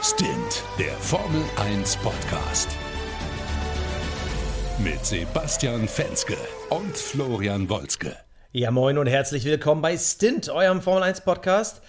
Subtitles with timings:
[0.00, 2.68] Stint, der Formel 1 Podcast.
[4.78, 6.36] Mit Sebastian Fenske
[6.70, 8.16] und Florian Wolzke.
[8.52, 11.82] Ja, moin und herzlich willkommen bei Stint, eurem Formel 1 Podcast.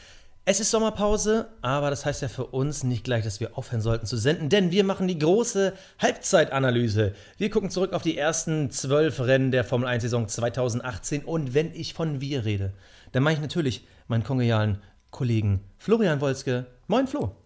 [0.43, 4.07] Es ist Sommerpause, aber das heißt ja für uns nicht gleich, dass wir aufhören sollten
[4.07, 7.13] zu senden, denn wir machen die große Halbzeitanalyse.
[7.37, 11.93] Wir gucken zurück auf die ersten zwölf Rennen der Formel 1-Saison 2018 und wenn ich
[11.93, 12.73] von wir rede,
[13.11, 14.81] dann meine ich natürlich meinen kongenialen
[15.11, 16.65] Kollegen Florian Wolzke.
[16.87, 17.38] Moin Flo.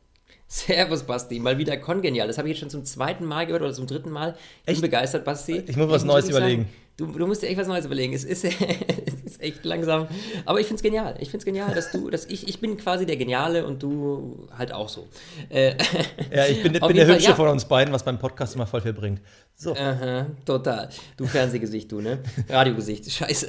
[0.54, 1.40] Servus, Basti.
[1.40, 2.28] Mal wieder kongenial.
[2.28, 4.36] Das habe ich jetzt schon zum zweiten Mal gehört oder zum dritten Mal.
[4.68, 5.64] Ich bin begeistert, Basti.
[5.66, 6.64] Ich muss was Neues überlegen.
[6.64, 8.14] Sagen, Du, du, musst dir echt was Neues überlegen.
[8.14, 8.44] Es ist
[9.44, 10.08] echt langsam.
[10.46, 11.16] Aber ich finde es genial.
[11.20, 14.48] Ich finde es genial, dass du, dass ich, ich bin quasi der Geniale und du
[14.58, 15.08] halt auch so.
[15.50, 15.76] Äh,
[16.34, 17.36] ja, ich bin, bin der Fall, Hübsche ja.
[17.36, 19.22] von uns beiden, was beim Podcast immer voll viel bringt.
[19.56, 19.76] So.
[19.76, 20.90] Aha, total.
[21.18, 22.20] Du Fernsehgesicht, du, ne?
[22.50, 23.12] Radiogesicht.
[23.12, 23.48] Scheiße.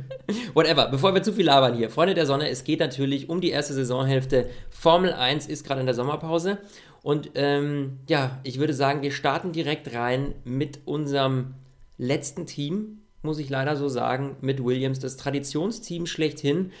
[0.54, 0.88] Whatever.
[0.88, 1.90] Bevor wir zu viel labern hier.
[1.90, 4.48] Freunde der Sonne, es geht natürlich um die erste Saisonhälfte.
[4.70, 6.58] Formel 1 ist gerade in der Sommerpause.
[7.02, 11.54] Und ähm, ja, ich würde sagen, wir starten direkt rein mit unserem
[11.98, 16.72] letzten Team, muss ich leider so sagen, mit Williams, das Traditionsteam schlechthin,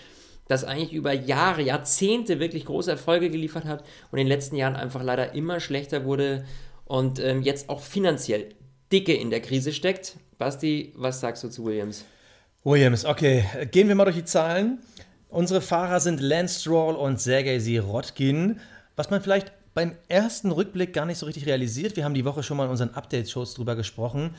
[0.48, 4.76] das eigentlich über Jahre, Jahrzehnte wirklich große Erfolge geliefert hat und in den letzten Jahren
[4.76, 6.44] einfach leider immer schlechter wurde
[6.84, 8.54] und ähm, jetzt auch finanziell
[8.92, 10.16] dicke in der Krise steckt.
[10.38, 12.04] Basti, was sagst du zu Williams?
[12.64, 14.78] Williams, okay, gehen wir mal durch die Zahlen.
[15.28, 18.60] Unsere Fahrer sind Lance Stroll und Sergei Sirotkin.
[18.96, 22.42] Was man vielleicht beim ersten Rückblick gar nicht so richtig realisiert, wir haben die Woche
[22.42, 24.34] schon mal in unseren Update-Shows drüber gesprochen,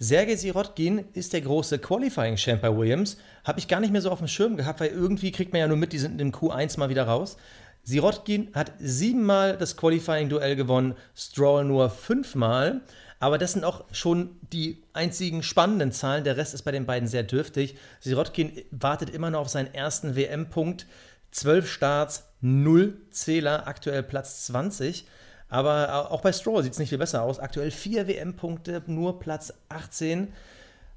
[0.00, 3.16] Sergei Sirotkin ist der große Qualifying-Champ bei Williams.
[3.42, 5.66] Habe ich gar nicht mehr so auf dem Schirm gehabt, weil irgendwie kriegt man ja
[5.66, 7.36] nur mit, die sind in Q1 mal wieder raus.
[7.82, 12.82] Sirotkin hat siebenmal das Qualifying-Duell gewonnen, Stroll nur fünfmal.
[13.18, 16.22] Aber das sind auch schon die einzigen spannenden Zahlen.
[16.22, 17.74] Der Rest ist bei den beiden sehr dürftig.
[17.98, 20.86] Sirotkin wartet immer noch auf seinen ersten WM-Punkt.
[21.32, 25.08] Zwölf Starts, null Zähler, aktuell Platz 20.
[25.48, 27.38] Aber auch bei Stroll sieht es nicht viel besser aus.
[27.38, 30.32] Aktuell vier WM-Punkte, nur Platz 18.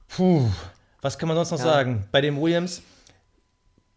[0.10, 0.50] Puh,
[1.02, 1.66] was kann man sonst noch ja.
[1.66, 2.08] sagen?
[2.12, 2.82] Bei den Williams,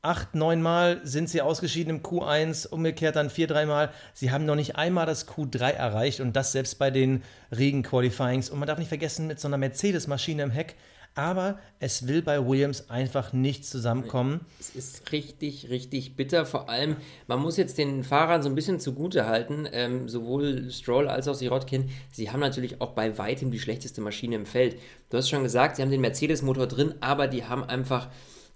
[0.03, 3.91] acht, neun Mal sind sie ausgeschieden im Q1, umgekehrt dann vier, dreimal.
[4.13, 8.51] Sie haben noch nicht einmal das Q3 erreicht und das selbst bei den Regen-Qualifyings.
[8.51, 10.77] Und man darf nicht vergessen, mit so einer Mercedes-Maschine im Heck
[11.15, 14.41] aber es will bei Williams einfach nicht zusammenkommen.
[14.59, 16.45] Es ist richtig, richtig bitter.
[16.45, 16.97] Vor allem,
[17.29, 21.35] man muss jetzt den Fahrern so ein bisschen zugute halten, ähm, sowohl Stroll als auch
[21.35, 24.77] Sirotkin, sie haben natürlich auch bei weitem die schlechteste Maschine im Feld.
[25.11, 28.09] Du hast schon gesagt, sie haben den Mercedes-Motor drin, aber die haben einfach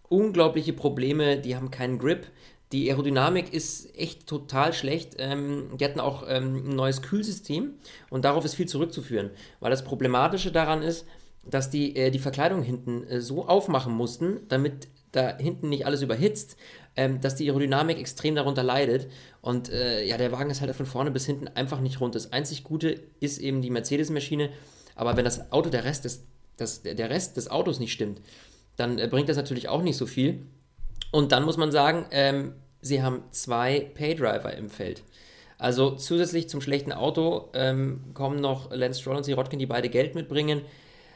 [0.08, 2.26] unglaubliche Probleme, die haben keinen Grip.
[2.72, 5.14] Die Aerodynamik ist echt total schlecht.
[5.19, 7.75] Ähm, die hatten auch ähm, ein neues Kühlsystem
[8.10, 9.30] und darauf ist viel zurückzuführen.
[9.60, 11.06] Weil das Problematische daran ist,
[11.50, 16.03] dass die äh, die Verkleidung hinten äh, so aufmachen mussten, damit da hinten nicht alles
[16.03, 16.56] überhitzt,
[16.97, 19.09] ähm, dass die Aerodynamik extrem darunter leidet.
[19.41, 22.14] Und äh, ja, der Wagen ist halt von vorne bis hinten einfach nicht rund.
[22.14, 24.50] Das einzig Gute ist eben die Mercedes-Maschine.
[24.94, 26.25] Aber wenn das Auto, der Rest des,
[26.56, 28.20] das, der Rest des Autos nicht stimmt,
[28.76, 30.47] dann äh, bringt das natürlich auch nicht so viel.
[31.10, 35.03] Und dann muss man sagen, ähm, sie haben zwei Paydriver im Feld.
[35.56, 40.14] Also zusätzlich zum schlechten Auto ähm, kommen noch Lance Stroll und Sirotkin, die beide Geld
[40.14, 40.62] mitbringen.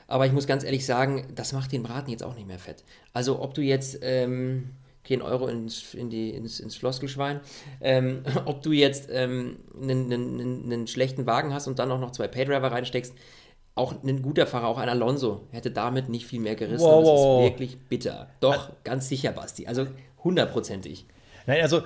[0.06, 2.84] Aber ich muss ganz ehrlich sagen, das macht den Braten jetzt auch nicht mehr fett.
[3.12, 4.70] Also ob du jetzt, ähm,
[5.04, 7.40] okay, einen Euro ins, in die, ins, ins Floskelschwein,
[7.80, 12.12] ähm, ob du jetzt ähm, einen, einen, einen, schlechten Wagen hast und dann auch noch
[12.12, 13.14] zwei Paydriver reinsteckst,
[13.74, 16.84] auch ein guter Fahrer, auch ein Alonso, hätte damit nicht viel mehr gerissen.
[16.84, 18.28] Wow, das ist wirklich bitter.
[18.40, 19.66] Doch, ganz sicher, Basti.
[19.66, 19.86] Also
[20.22, 21.06] hundertprozentig.
[21.46, 21.82] Nein, also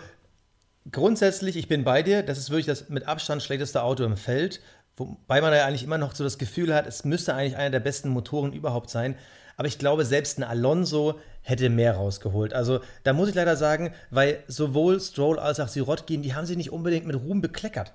[0.90, 2.22] grundsätzlich, ich bin bei dir.
[2.22, 4.60] Das ist wirklich das mit Abstand schlechteste Auto im Feld.
[4.96, 7.80] Wobei man ja eigentlich immer noch so das Gefühl hat, es müsste eigentlich einer der
[7.80, 9.16] besten Motoren überhaupt sein.
[9.56, 12.52] Aber ich glaube, selbst ein Alonso hätte mehr rausgeholt.
[12.52, 16.56] Also da muss ich leider sagen, weil sowohl Stroll als auch Sirotkin, die haben sich
[16.56, 17.92] nicht unbedingt mit Ruhm bekleckert.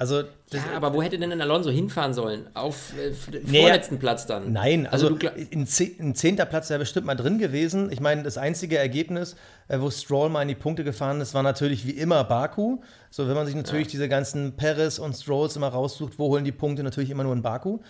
[0.00, 0.20] Also,
[0.52, 2.46] ja, aber wo hätte denn ein Alonso hinfahren sollen?
[2.54, 3.10] Auf äh,
[3.42, 4.52] nee, vorletzten Platz dann?
[4.52, 7.90] Nein, also, also ein, zehnter Platz wäre bestimmt mal drin gewesen.
[7.90, 9.34] Ich meine, das einzige Ergebnis,
[9.66, 12.78] äh, wo Stroll mal in die Punkte gefahren ist, war natürlich wie immer Baku.
[13.10, 13.90] So, wenn man sich natürlich ja.
[13.90, 16.84] diese ganzen Perez und Strolls immer raussucht, wo holen die Punkte?
[16.84, 17.80] Natürlich immer nur in Baku.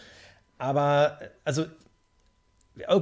[0.57, 1.67] Aber, also,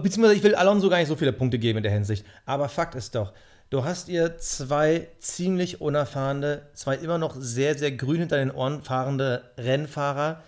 [0.02, 2.26] beziehungsweise ich will Alonso gar nicht so viele Punkte geben in der Hinsicht.
[2.44, 3.32] Aber Fakt ist doch,
[3.68, 8.82] Du hast ihr zwei ziemlich unerfahrene, zwei immer noch sehr, sehr grün hinter den Ohren
[8.82, 10.42] fahrende Rennfahrer.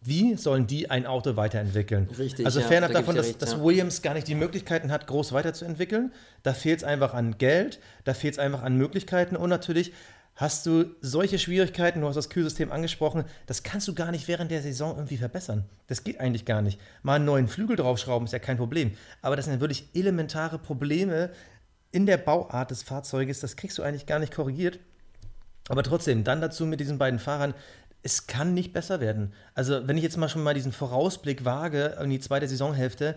[0.00, 2.08] Wie sollen die ein Auto weiterentwickeln?
[2.16, 2.46] Richtig.
[2.46, 3.64] Also ja, fernab da davon, dass, recht, dass ja.
[3.64, 6.12] Williams gar nicht die Möglichkeiten hat, groß weiterzuentwickeln.
[6.44, 9.92] Da fehlt es einfach an Geld, da fehlt es einfach an Möglichkeiten und natürlich
[10.36, 14.50] hast du solche Schwierigkeiten, du hast das Kühlsystem angesprochen, das kannst du gar nicht während
[14.50, 15.64] der Saison irgendwie verbessern.
[15.86, 16.80] Das geht eigentlich gar nicht.
[17.02, 18.92] Mal einen neuen Flügel draufschrauben ist ja kein Problem.
[19.22, 21.30] Aber das sind wirklich elementare Probleme,
[21.94, 24.80] in der Bauart des Fahrzeuges, das kriegst du eigentlich gar nicht korrigiert.
[25.68, 27.54] Aber trotzdem, dann dazu mit diesen beiden Fahrern,
[28.02, 29.32] es kann nicht besser werden.
[29.54, 33.14] Also, wenn ich jetzt mal schon mal diesen Vorausblick wage in die zweite Saisonhälfte,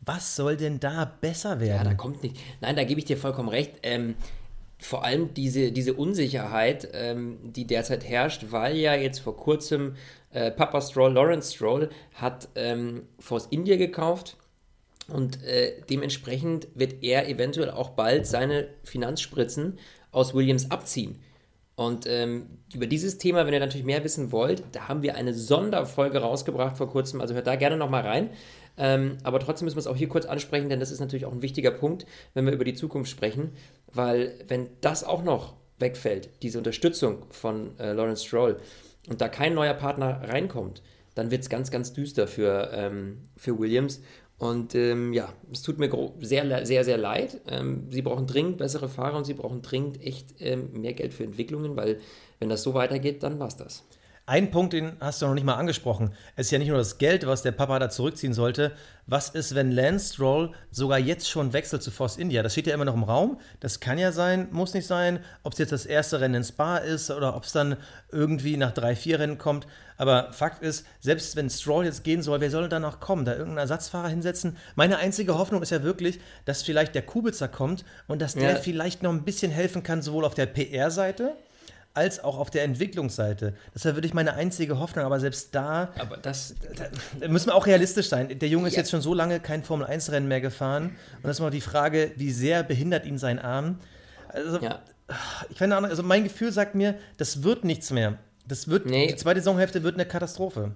[0.00, 1.84] was soll denn da besser werden?
[1.84, 2.36] Ja, da kommt nicht.
[2.60, 3.80] Nein, da gebe ich dir vollkommen recht.
[3.82, 4.14] Ähm,
[4.78, 9.96] vor allem diese, diese Unsicherheit, ähm, die derzeit herrscht, weil ja jetzt vor kurzem
[10.30, 14.36] äh, Papa Stroll, Lawrence Stroll, hat ähm, Force India gekauft
[15.08, 19.78] und äh, dementsprechend wird er eventuell auch bald seine Finanzspritzen
[20.12, 21.18] aus Williams abziehen.
[21.76, 25.32] Und ähm, über dieses Thema, wenn ihr natürlich mehr wissen wollt, da haben wir eine
[25.32, 28.30] Sonderfolge rausgebracht vor kurzem, also hört da gerne nochmal rein.
[28.76, 31.32] Ähm, aber trotzdem müssen wir es auch hier kurz ansprechen, denn das ist natürlich auch
[31.32, 33.52] ein wichtiger Punkt, wenn wir über die Zukunft sprechen,
[33.92, 38.58] weil wenn das auch noch wegfällt, diese Unterstützung von äh, Lawrence Stroll,
[39.08, 40.82] und da kein neuer Partner reinkommt,
[41.14, 44.02] dann wird es ganz, ganz düster für, ähm, für Williams.
[44.38, 45.90] Und ähm, ja, es tut mir
[46.20, 47.40] sehr, sehr, sehr leid.
[47.48, 51.24] Ähm, sie brauchen dringend bessere Fahrer und sie brauchen dringend echt ähm, mehr Geld für
[51.24, 51.98] Entwicklungen, weil
[52.38, 53.84] wenn das so weitergeht, dann war es das.
[54.28, 56.12] Ein Punkt, den hast du noch nicht mal angesprochen.
[56.36, 58.72] Es ist ja nicht nur das Geld, was der Papa da zurückziehen sollte.
[59.06, 62.42] Was ist, wenn Lance Stroll sogar jetzt schon wechselt zu Force India?
[62.42, 63.40] Das steht ja immer noch im Raum.
[63.60, 65.20] Das kann ja sein, muss nicht sein.
[65.44, 67.78] Ob es jetzt das erste Rennen in Spa ist oder ob es dann
[68.12, 69.66] irgendwie nach drei, vier Rennen kommt.
[69.96, 73.24] Aber Fakt ist, selbst wenn Stroll jetzt gehen soll, wer soll dann noch kommen?
[73.24, 74.58] Da irgendeinen Ersatzfahrer hinsetzen?
[74.74, 78.56] Meine einzige Hoffnung ist ja wirklich, dass vielleicht der Kubica kommt und dass der ja.
[78.56, 81.34] vielleicht noch ein bisschen helfen kann, sowohl auf der PR-Seite
[81.94, 83.54] als auch auf der Entwicklungsseite.
[83.74, 86.54] Das wäre wirklich meine einzige Hoffnung, aber selbst da, aber das,
[87.20, 88.38] da müssen wir auch realistisch sein.
[88.38, 88.80] Der Junge ist ja.
[88.80, 92.30] jetzt schon so lange kein Formel-1-Rennen mehr gefahren und das ist noch die Frage, wie
[92.30, 93.78] sehr behindert ihn sein Arm.
[94.28, 94.80] Also, ja.
[95.50, 98.18] ich keine Ahnung, also mein Gefühl sagt mir, das wird nichts mehr.
[98.46, 99.08] Das wird, nee.
[99.08, 100.72] die zweite Saisonhälfte wird eine Katastrophe.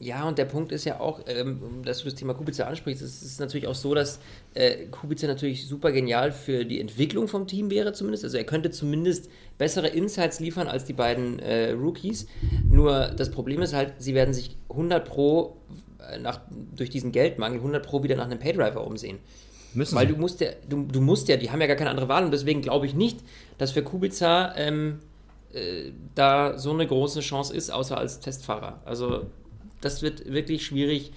[0.00, 3.00] Ja, und der Punkt ist ja auch, ähm, dass du das Thema Kubica ansprichst.
[3.00, 4.18] Es ist natürlich auch so, dass
[4.54, 8.24] äh, Kubica natürlich super genial für die Entwicklung vom Team wäre, zumindest.
[8.24, 12.26] Also er könnte zumindest bessere Insights liefern als die beiden äh, Rookies.
[12.68, 15.56] Nur das Problem ist halt, sie werden sich 100 Pro
[16.10, 16.40] äh, nach,
[16.74, 19.18] durch diesen Geldmangel 100 Pro wieder nach einem Paydriver umsehen.
[19.74, 22.08] Müssen Weil du musst ja, du, du musst ja, die haben ja gar keine andere
[22.08, 23.20] Wahl und deswegen glaube ich nicht,
[23.58, 25.00] dass für Kubica ähm,
[25.52, 28.80] äh, da so eine große Chance ist, außer als Testfahrer.
[28.84, 29.26] Also
[29.84, 31.12] das wird wirklich schwierig.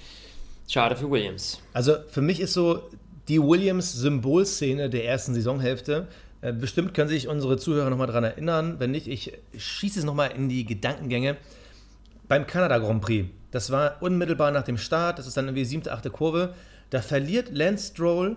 [0.67, 1.61] Schade für Williams.
[1.73, 2.83] Also für mich ist so
[3.27, 6.07] die Williams-Symbolszene der ersten Saisonhälfte.
[6.41, 8.75] Äh, bestimmt können sich unsere Zuhörer nochmal daran erinnern.
[8.79, 11.37] Wenn nicht, ich schieße es nochmal in die Gedankengänge.
[12.27, 15.93] Beim Kanada Grand Prix, das war unmittelbar nach dem Start, das ist dann irgendwie siebte,
[15.93, 16.53] achte Kurve.
[16.89, 18.35] Da verliert Lance Stroll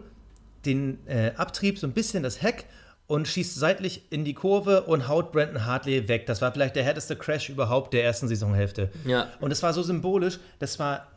[0.64, 2.66] den äh, Abtrieb, so ein bisschen das Heck
[3.10, 6.26] und schießt seitlich in die Kurve und haut Brandon Hartley weg.
[6.26, 8.88] Das war vielleicht der härteste Crash überhaupt der ersten Saisonhälfte.
[9.04, 9.26] Ja.
[9.40, 11.08] Und es war so symbolisch, das war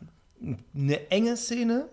[0.74, 1.88] eine enge Szene,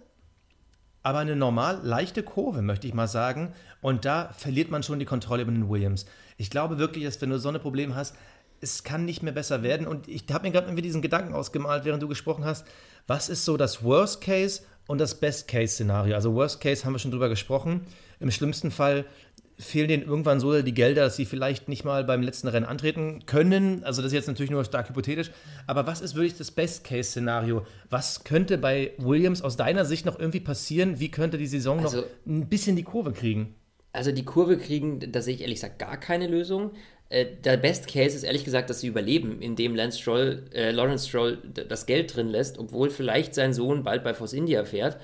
[1.03, 3.53] aber eine normal leichte Kurve, möchte ich mal sagen.
[3.79, 6.07] Und da verliert man schon die Kontrolle über den Williams.
[6.37, 8.15] Ich glaube wirklich, dass wenn du so ein Problem hast,
[8.59, 9.85] es kann nicht mehr besser werden.
[9.85, 12.65] Und ich habe mir gerade irgendwie diesen Gedanken ausgemalt, während du gesprochen hast.
[13.05, 16.15] Was ist so das Worst Case und das Best Case Szenario?
[16.15, 17.85] Also Worst Case haben wir schon drüber gesprochen.
[18.19, 19.05] Im schlimmsten Fall
[19.61, 23.25] fehlen denen irgendwann so die Gelder, dass sie vielleicht nicht mal beim letzten Rennen antreten
[23.25, 23.83] können.
[23.83, 25.31] Also das ist jetzt natürlich nur stark hypothetisch.
[25.67, 27.65] Aber was ist wirklich das Best-Case-Szenario?
[27.89, 30.99] Was könnte bei Williams aus deiner Sicht noch irgendwie passieren?
[30.99, 33.55] Wie könnte die Saison also, noch ein bisschen die Kurve kriegen?
[33.93, 36.71] Also die Kurve kriegen, da sehe ich ehrlich gesagt gar keine Lösung.
[37.09, 41.07] Äh, der Best Case ist ehrlich gesagt, dass sie überleben, indem Lance Stroll, äh, Lawrence
[41.07, 41.37] Stroll
[41.67, 44.97] das Geld drin lässt, obwohl vielleicht sein Sohn bald bei Force India fährt.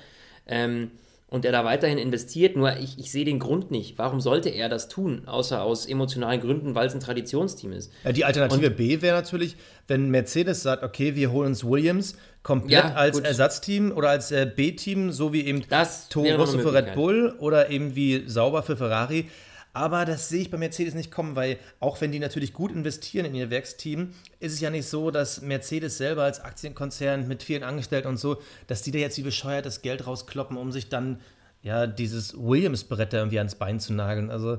[0.48, 0.92] Ähm,
[1.30, 2.56] und er da weiterhin investiert.
[2.56, 3.98] Nur ich, ich sehe den Grund nicht.
[3.98, 7.92] Warum sollte er das tun, außer aus emotionalen Gründen, weil es ein Traditionsteam ist?
[8.04, 9.58] Ja, die Alternative und, B wäre natürlich,
[9.88, 13.26] wenn Mercedes sagt, okay, wir holen uns Williams komplett ja, als gut.
[13.26, 15.64] Ersatzteam oder als äh, B-Team, so wie eben
[16.10, 19.30] Toro Rosso für Red Bull oder eben wie Sauber für Ferrari.
[19.78, 23.28] Aber das sehe ich bei Mercedes nicht kommen, weil auch wenn die natürlich gut investieren
[23.28, 27.62] in ihr Werksteam, ist es ja nicht so, dass Mercedes selber als Aktienkonzern mit vielen
[27.62, 31.20] Angestellten und so, dass die da jetzt wie bescheuert das Geld rauskloppen, um sich dann
[31.62, 34.32] ja dieses Williams-Brett da irgendwie ans Bein zu nageln.
[34.32, 34.58] Also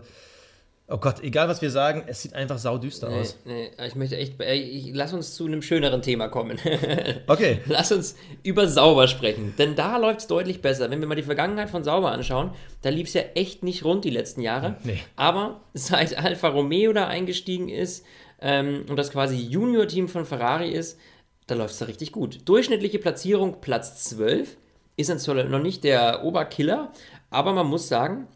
[0.90, 3.36] Oh Gott, egal was wir sagen, es sieht einfach saudüster nee, aus.
[3.44, 4.40] Nee, ich möchte echt.
[4.40, 6.58] Ich, lass uns zu einem schöneren Thema kommen.
[7.26, 7.60] okay.
[7.66, 9.52] Lass uns über Sauber sprechen.
[9.58, 10.90] Denn da läuft es deutlich besser.
[10.90, 14.06] Wenn wir mal die Vergangenheit von Sauber anschauen, da lief es ja echt nicht rund
[14.06, 14.76] die letzten Jahre.
[14.82, 14.98] Nee.
[15.14, 18.06] Aber seit Alfa Romeo da eingestiegen ist
[18.40, 20.98] ähm, und das quasi Junior-Team von Ferrari ist,
[21.46, 22.40] da läuft es da richtig gut.
[22.46, 24.56] Durchschnittliche Platzierung Platz 12
[24.96, 26.92] ist dann noch nicht der Oberkiller,
[27.28, 28.26] aber man muss sagen,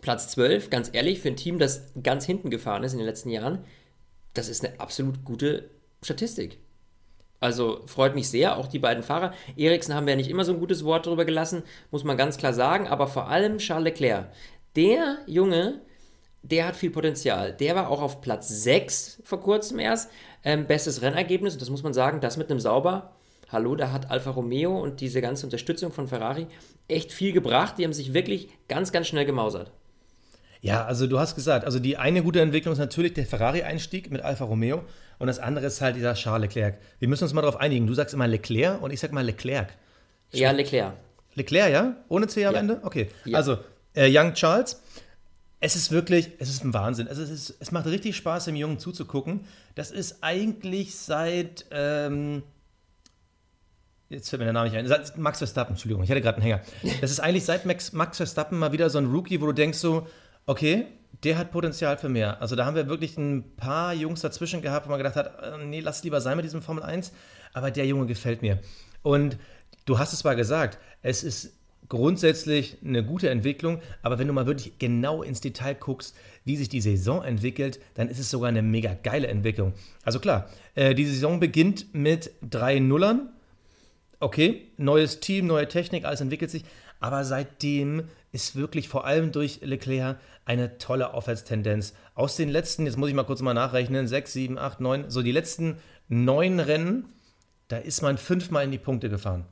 [0.00, 3.30] Platz 12, ganz ehrlich, für ein Team, das ganz hinten gefahren ist in den letzten
[3.30, 3.64] Jahren,
[4.34, 5.70] das ist eine absolut gute
[6.02, 6.58] Statistik.
[7.40, 9.32] Also freut mich sehr, auch die beiden Fahrer.
[9.56, 12.36] Eriksen haben wir ja nicht immer so ein gutes Wort darüber gelassen, muss man ganz
[12.36, 14.28] klar sagen, aber vor allem Charles Leclerc.
[14.76, 15.80] Der Junge
[16.42, 17.52] der hat viel Potenzial.
[17.52, 20.10] Der war auch auf Platz 6 vor kurzem erst.
[20.42, 23.12] Ähm, bestes Rennergebnis, das muss man sagen, das mit einem Sauber.
[23.50, 26.46] Hallo, da hat Alfa Romeo und diese ganze Unterstützung von Ferrari
[26.88, 27.74] echt viel gebracht.
[27.76, 29.70] Die haben sich wirklich ganz, ganz schnell gemausert.
[30.62, 34.20] Ja, also du hast gesagt, also die eine gute Entwicklung ist natürlich der Ferrari-Einstieg mit
[34.20, 34.84] Alfa Romeo
[35.18, 36.78] und das andere ist halt dieser Charles Leclerc.
[36.98, 37.86] Wir müssen uns mal darauf einigen.
[37.86, 39.68] Du sagst immer Leclerc und ich sag mal Leclerc.
[40.32, 40.92] Ja, Leclerc.
[41.34, 41.96] Leclerc, ja?
[42.08, 42.60] Ohne C am Ja.
[42.60, 42.80] Ende?
[42.82, 43.08] Okay.
[43.24, 43.38] Ja.
[43.38, 43.58] Also,
[43.94, 44.82] äh, Young Charles,
[45.60, 47.06] es ist wirklich, es ist ein Wahnsinn.
[47.06, 49.46] Es, ist, es macht richtig Spaß, dem Jungen zuzugucken.
[49.74, 52.42] Das ist eigentlich seit, ähm,
[54.08, 56.42] jetzt fällt mir der Name nicht ein, seit Max Verstappen, Entschuldigung, ich hatte gerade einen
[56.42, 56.60] Hänger.
[57.00, 59.78] Das ist eigentlich seit Max, Max Verstappen mal wieder so ein Rookie, wo du denkst
[59.78, 60.06] so,
[60.46, 60.86] okay,
[61.24, 62.40] der hat Potenzial für mehr.
[62.40, 65.64] Also da haben wir wirklich ein paar Jungs dazwischen gehabt, wo man gedacht hat, äh,
[65.64, 67.12] nee, lass lieber sein mit diesem Formel 1,
[67.52, 68.58] aber der Junge gefällt mir.
[69.02, 69.36] Und
[69.84, 71.54] du hast es zwar gesagt, es ist
[71.88, 76.68] grundsätzlich eine gute Entwicklung, aber wenn du mal wirklich genau ins Detail guckst, wie sich
[76.68, 79.74] die Saison entwickelt, dann ist es sogar eine mega geile Entwicklung.
[80.04, 83.30] Also klar, äh, die Saison beginnt mit drei Nullern.
[84.20, 86.64] Okay, neues Team, neue Technik, alles entwickelt sich.
[87.00, 91.94] Aber seitdem ist wirklich vor allem durch Leclerc eine tolle Aufwärtstendenz.
[92.14, 95.22] Aus den letzten, jetzt muss ich mal kurz mal nachrechnen, sechs, sieben, acht, neun, so
[95.22, 97.04] die letzten neun Rennen,
[97.68, 99.44] da ist man fünfmal in die Punkte gefahren.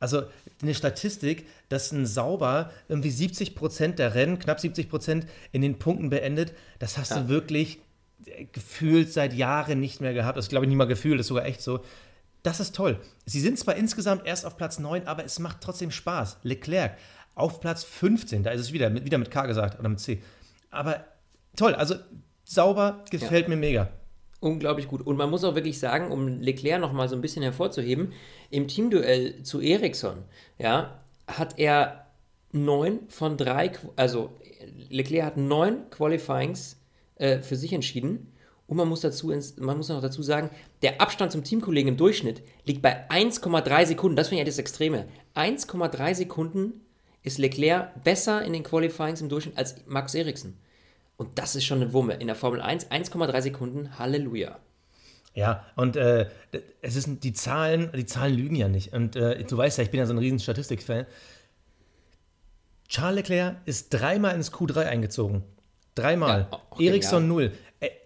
[0.00, 0.24] Also
[0.60, 5.78] eine Statistik, dass ein Sauber irgendwie 70 Prozent der Rennen, knapp 70 Prozent in den
[5.78, 7.20] Punkten beendet, das hast Ja.
[7.20, 7.78] du wirklich
[8.26, 10.36] äh, gefühlt seit Jahren nicht mehr gehabt.
[10.36, 11.84] Das glaube ich nicht mal gefühlt, das ist sogar echt so.
[12.42, 12.98] Das ist toll.
[13.26, 16.38] Sie sind zwar insgesamt erst auf Platz 9, aber es macht trotzdem Spaß.
[16.42, 16.96] Leclerc
[17.34, 20.22] auf Platz 15, da ist es wieder, mit, wieder mit K gesagt oder mit C.
[20.70, 21.04] Aber
[21.56, 21.94] toll, also
[22.44, 23.88] sauber, gefällt mir mega.
[24.40, 25.02] Unglaublich gut.
[25.06, 28.12] Und man muss auch wirklich sagen, um Leclerc noch mal so ein bisschen hervorzuheben,
[28.50, 30.24] im Teamduell zu Ericsson,
[30.58, 30.98] ja,
[31.28, 32.06] hat er
[32.50, 34.30] neun von drei, also
[34.90, 36.76] Leclerc hat neun Qualifyings
[37.16, 38.32] äh, für sich entschieden.
[38.66, 40.50] Und man muss, dazu, ins- man muss noch dazu sagen,
[40.82, 44.16] der Abstand zum Teamkollegen im Durchschnitt liegt bei 1,3 Sekunden.
[44.16, 45.06] Das finde ich ja das Extreme.
[45.34, 46.80] 1,3 Sekunden
[47.22, 50.56] ist Leclerc besser in den Qualifyings im Durchschnitt als Max Ericsson.
[51.16, 52.14] Und das ist schon eine Wumme.
[52.14, 54.58] In der Formel 1 1,3 Sekunden, Halleluja.
[55.34, 56.28] Ja, und äh,
[56.82, 58.92] es ist die Zahlen, die Zahlen lügen ja nicht.
[58.92, 61.06] Und äh, du weißt ja, ich bin ja so ein riesen Statistik-Fan.
[62.88, 65.42] Charles Leclerc ist dreimal ins Q3 eingezogen.
[65.94, 66.48] Dreimal.
[66.78, 67.52] Ja, Ericsson null.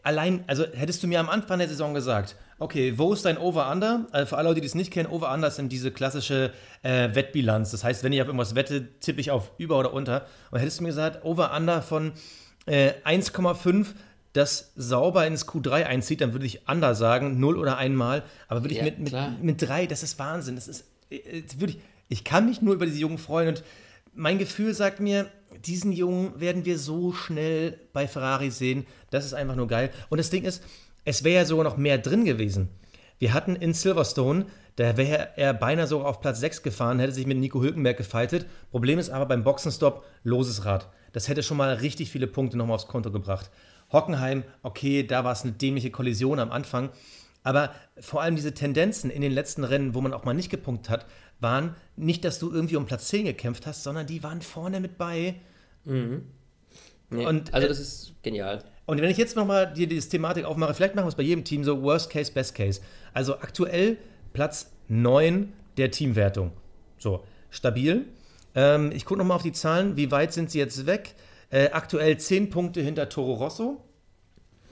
[0.03, 4.07] Allein, also hättest du mir am Anfang der Saison gesagt, okay, wo ist dein Over-Under?
[4.13, 6.53] Also für alle Leute, die es nicht kennen, Over-Under sind diese klassische
[6.83, 7.73] äh, Wettbilanz.
[7.73, 10.27] Das heißt, wenn ich auf irgendwas wette, tippe ich auf über oder unter.
[10.51, 12.13] Und hättest du mir gesagt, Over-Under von
[12.67, 13.89] äh, 1,5,
[14.33, 18.23] das sauber ins Q3 einzieht, dann würde ich Under sagen, 0 oder einmal.
[18.49, 19.35] Aber würde ich Ja, mit, mit, klar.
[19.41, 20.57] mit 3, das ist Wahnsinn.
[20.57, 23.65] Das ist äh, äh, wirklich, ich kann mich nur über diese Jungen freuen und
[24.15, 25.27] mein Gefühl sagt mir,
[25.65, 28.87] diesen Jungen werden wir so schnell bei Ferrari sehen.
[29.11, 29.91] Das ist einfach nur geil.
[30.09, 30.63] Und das Ding ist,
[31.05, 32.69] es wäre ja sogar noch mehr drin gewesen.
[33.19, 34.47] Wir hatten in Silverstone,
[34.77, 38.47] da wäre er beinahe sogar auf Platz 6 gefahren, hätte sich mit Nico Hülkenberg gefightet.
[38.71, 40.91] Problem ist aber beim Boxenstopp loses Rad.
[41.13, 43.51] Das hätte schon mal richtig viele Punkte nochmal aufs Konto gebracht.
[43.93, 46.91] Hockenheim, okay, da war es eine dämliche Kollision am Anfang.
[47.43, 47.71] Aber
[48.01, 51.07] vor allem diese Tendenzen in den letzten Rennen, wo man auch mal nicht gepunktet hat,
[51.41, 54.99] waren nicht, dass du irgendwie um Platz 10 gekämpft hast, sondern die waren vorne mit
[54.99, 55.37] bei.
[57.11, 58.65] Nee, Und, also äh, das ist genial.
[58.87, 61.45] Und wenn ich jetzt nochmal dir diese Thematik aufmache, vielleicht machen wir es bei jedem
[61.45, 62.81] Team so Worst Case, Best Case.
[63.13, 63.99] Also aktuell
[64.33, 66.53] Platz 9 der Teamwertung.
[66.99, 68.07] So, stabil.
[68.55, 69.97] Ähm, ich gucke nochmal auf die Zahlen.
[69.97, 71.15] Wie weit sind sie jetzt weg?
[71.51, 73.83] Äh, aktuell 10 Punkte hinter Toro Rosso.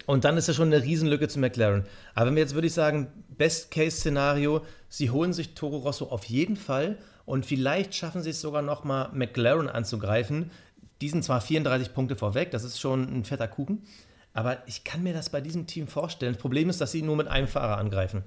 [0.06, 1.84] Und dann ist ja schon eine Riesenlücke zu McLaren.
[2.14, 6.56] Aber wenn wir jetzt würde ich sagen, Best-Case-Szenario, sie holen sich Toro Rosso auf jeden
[6.56, 10.50] Fall und vielleicht schaffen sie es sogar nochmal McLaren anzugreifen.
[11.00, 13.82] Die sind zwar 34 Punkte vorweg, das ist schon ein fetter Kuchen,
[14.32, 16.32] aber ich kann mir das bei diesem Team vorstellen.
[16.34, 18.22] Das Problem ist, dass sie nur mit einem Fahrer angreifen.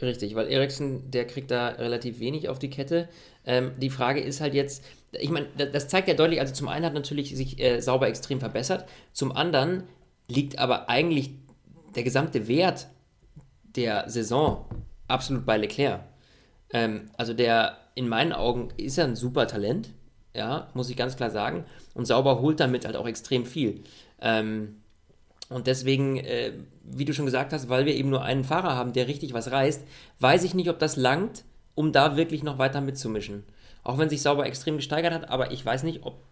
[0.00, 3.08] Richtig, weil Ericsson, der kriegt da relativ wenig auf die Kette.
[3.46, 4.82] Ähm, die Frage ist halt jetzt,
[5.12, 8.08] ich meine, da- das zeigt ja deutlich, also zum einen hat natürlich sich äh, sauber
[8.08, 9.84] extrem verbessert, zum anderen
[10.28, 11.30] liegt aber eigentlich
[11.94, 12.88] der gesamte Wert
[13.76, 14.66] der Saison
[15.08, 16.00] absolut bei Leclerc.
[16.72, 19.90] Ähm, also der, in meinen Augen, ist er ein super Talent,
[20.34, 21.64] ja, muss ich ganz klar sagen.
[21.94, 23.82] Und Sauber holt damit halt auch extrem viel.
[24.20, 24.76] Ähm,
[25.48, 26.52] und deswegen, äh,
[26.82, 29.50] wie du schon gesagt hast, weil wir eben nur einen Fahrer haben, der richtig was
[29.50, 29.82] reißt,
[30.20, 33.44] weiß ich nicht, ob das langt, um da wirklich noch weiter mitzumischen.
[33.84, 36.22] Auch wenn sich Sauber extrem gesteigert hat, aber ich weiß nicht, ob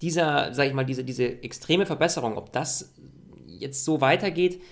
[0.00, 2.94] dieser, sag ich mal, diese, diese extreme Verbesserung, ob das
[3.46, 4.62] jetzt so weitergeht,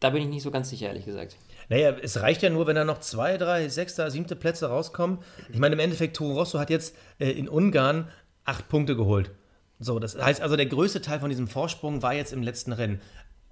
[0.00, 1.36] da bin ich nicht so ganz sicher, ehrlich gesagt.
[1.68, 5.18] Naja, es reicht ja nur, wenn da noch zwei, drei, sechster, siebte Plätze rauskommen.
[5.52, 8.08] Ich meine, im Endeffekt, Toro Rosso hat jetzt äh, in Ungarn
[8.44, 9.30] acht Punkte geholt.
[9.78, 13.00] So, das heißt also, der größte Teil von diesem Vorsprung war jetzt im letzten Rennen.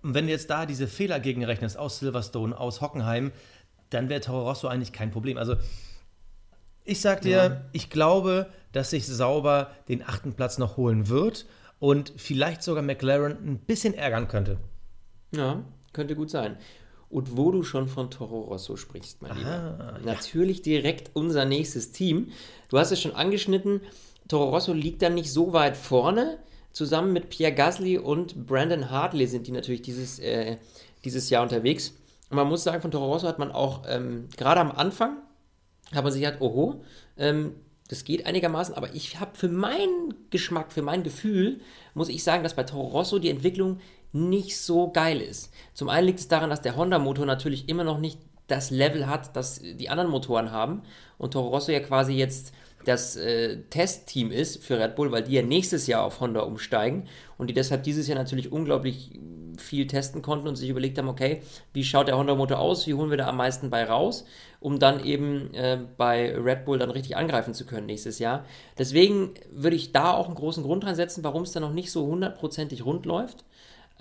[0.03, 3.31] Und wenn du jetzt da diese Fehler gegenrechnest aus Silverstone, aus Hockenheim,
[3.91, 5.39] dann wäre Toro Rosso eigentlich kein Problem.
[5.39, 5.57] Also
[6.85, 7.61] ich sag dir, ja.
[7.73, 11.47] ich glaube, dass sich Sauber den achten Platz noch holen wird
[11.79, 14.59] und vielleicht sogar McLaren ein bisschen ärgern könnte.
[15.35, 16.57] Ja, könnte gut sein.
[17.11, 20.01] Und wo du schon von Toro Rosso sprichst, mein Aha, Lieber.
[20.05, 20.65] Natürlich ja.
[20.65, 22.33] direkt unser nächstes Team.
[22.69, 23.81] Du hast es schon angeschnitten.
[24.29, 26.39] Toro Rosso liegt dann nicht so weit vorne.
[26.73, 30.59] Zusammen mit Pierre Gasly und Brandon Hartley sind die natürlich dieses, äh,
[31.05, 31.95] dieses Jahr unterwegs.
[32.29, 35.17] Und man muss sagen, von Toro Rosso hat man auch ähm, gerade am Anfang,
[35.95, 36.85] hat man sich gedacht, oho,
[37.17, 37.55] ähm,
[37.89, 41.61] das geht einigermaßen, aber ich habe für meinen Geschmack, für mein Gefühl,
[41.95, 43.81] muss ich sagen, dass bei Toro Rosso die Entwicklung
[44.13, 45.53] nicht so geil ist.
[45.75, 49.37] Zum einen liegt es daran, dass der Honda-Motor natürlich immer noch nicht das Level hat,
[49.37, 50.83] das die anderen Motoren haben
[51.19, 52.53] und Toro Rosso ja quasi jetzt
[52.85, 57.07] das äh, Testteam ist für Red Bull, weil die ja nächstes Jahr auf Honda umsteigen
[57.37, 59.11] und die deshalb dieses Jahr natürlich unglaublich
[59.59, 63.11] viel testen konnten und sich überlegt haben, okay, wie schaut der Honda-Motor aus, wie holen
[63.11, 64.25] wir da am meisten bei raus,
[64.61, 68.45] um dann eben äh, bei Red Bull dann richtig angreifen zu können nächstes Jahr.
[68.79, 71.91] Deswegen würde ich da auch einen großen Grund dran setzen, warum es dann noch nicht
[71.91, 73.45] so hundertprozentig rund läuft.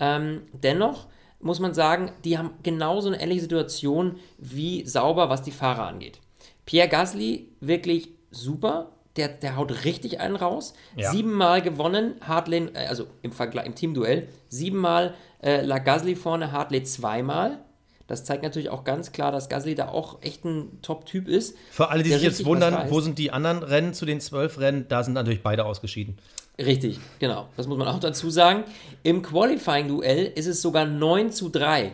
[0.00, 1.06] Ähm, dennoch
[1.40, 6.20] muss man sagen, die haben genauso eine ähnliche Situation wie sauber, was die Fahrer angeht.
[6.66, 10.74] Pierre Gasly wirklich super, der, der haut richtig einen raus.
[10.96, 11.10] Ja.
[11.10, 16.82] Siebenmal gewonnen, Hartley, äh, also im, Vergleich, im Teamduell, siebenmal äh, lag Gasly vorne, Hartley
[16.82, 17.58] zweimal.
[18.06, 21.56] Das zeigt natürlich auch ganz klar, dass Gasly da auch echt ein Top-Typ ist.
[21.70, 24.86] Für alle, die sich jetzt wundern, wo sind die anderen Rennen zu den zwölf Rennen,
[24.88, 26.16] da sind natürlich beide ausgeschieden.
[26.60, 27.48] Richtig, genau.
[27.56, 28.64] Das muss man auch dazu sagen.
[29.04, 31.92] Im Qualifying-Duell ist es sogar 9 zu 3.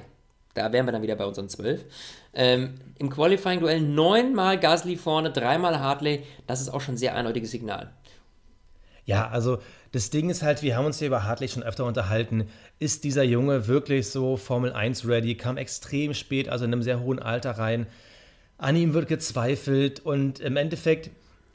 [0.54, 1.84] Da wären wir dann wieder bei unseren 12.
[2.32, 6.22] Ähm, Im Qualifying-Duell neunmal Gasly vorne, dreimal Hartley.
[6.46, 7.92] Das ist auch schon ein sehr eindeutiges Signal.
[9.04, 9.58] Ja, also
[9.92, 12.48] das Ding ist halt, wir haben uns hier über Hartley schon öfter unterhalten.
[12.78, 15.36] Ist dieser Junge wirklich so Formel 1 ready?
[15.36, 17.86] Kam extrem spät, also in einem sehr hohen Alter rein.
[18.56, 21.10] An ihm wird gezweifelt und im Endeffekt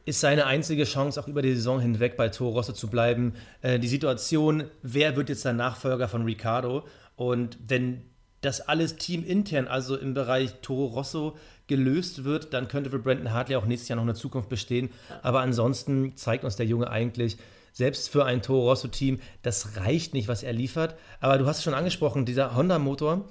[0.09, 3.35] ist seine einzige Chance, auch über die Saison hinweg bei Toro Rosso zu bleiben.
[3.61, 6.83] Äh, die Situation, wer wird jetzt der Nachfolger von Ricardo?
[7.15, 8.01] Und wenn
[8.41, 13.55] das alles teamintern, also im Bereich Toro Rosso, gelöst wird, dann könnte für Brandon Hartley
[13.55, 14.89] auch nächstes Jahr noch eine Zukunft bestehen.
[15.21, 17.37] Aber ansonsten zeigt uns der Junge eigentlich,
[17.71, 20.95] selbst für ein Toro Rosso-Team, das reicht nicht, was er liefert.
[21.19, 23.29] Aber du hast es schon angesprochen, dieser Honda-Motor,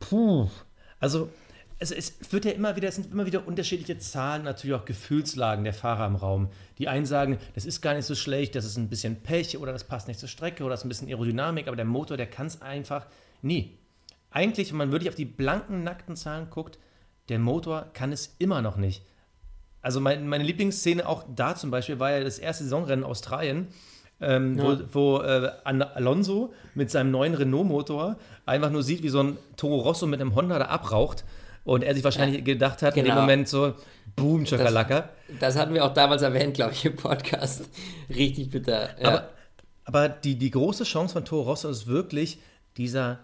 [0.00, 0.50] puh,
[0.98, 1.28] also
[1.82, 5.64] es, es, wird ja immer wieder, es sind immer wieder unterschiedliche Zahlen, natürlich auch Gefühlslagen
[5.64, 6.48] der Fahrer im Raum.
[6.78, 9.72] Die einen sagen, das ist gar nicht so schlecht, das ist ein bisschen Pech oder
[9.72, 12.26] das passt nicht zur Strecke oder das ist ein bisschen Aerodynamik, aber der Motor, der
[12.26, 13.06] kann es einfach
[13.42, 13.78] nie
[14.32, 16.78] eigentlich, wenn man wirklich auf die blanken, nackten Zahlen guckt,
[17.28, 19.02] der Motor kann es immer noch nicht.
[19.80, 23.68] Also mein, meine Lieblingsszene auch da zum Beispiel war ja das erste Saisonrennen in Australien,
[24.20, 24.64] ähm, ja.
[24.64, 28.16] wo, wo äh, Alonso mit seinem neuen Renault-Motor
[28.46, 31.24] einfach nur sieht, wie so ein Toro Rosso mit einem Honda da abraucht.
[31.64, 33.04] Und er sich wahrscheinlich ja, gedacht hat, genau.
[33.04, 33.20] in dem genau.
[33.20, 33.74] Moment so,
[34.16, 35.10] boom, Chakalaka.
[35.28, 37.68] Das, das, hatten wir auch damals erwähnt, glaube ich, im Podcast.
[38.08, 39.00] Richtig bitter.
[39.00, 39.08] Ja.
[39.08, 39.28] Aber,
[39.84, 42.40] aber die, die große Chance von Toro Rosso ist wirklich
[42.76, 43.20] dieser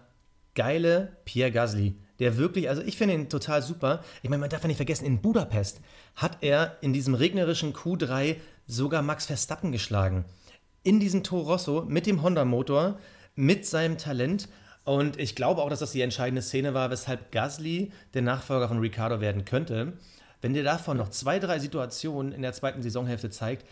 [0.55, 4.03] geile Pierre Gasly, der wirklich, also ich finde ihn total super.
[4.23, 5.81] Ich meine, man darf ja nicht vergessen, in Budapest
[6.15, 10.25] hat er in diesem regnerischen Q3 sogar Max Verstappen geschlagen.
[10.83, 12.99] In diesem Toro Rosso mit dem Honda-Motor,
[13.35, 14.49] mit seinem Talent.
[14.85, 18.79] Und ich glaube auch, dass das die entscheidende Szene war, weshalb Gasly der Nachfolger von
[18.79, 19.93] Ricardo werden könnte.
[20.41, 23.65] Wenn der davon noch zwei, drei Situationen in der zweiten Saisonhälfte zeigt,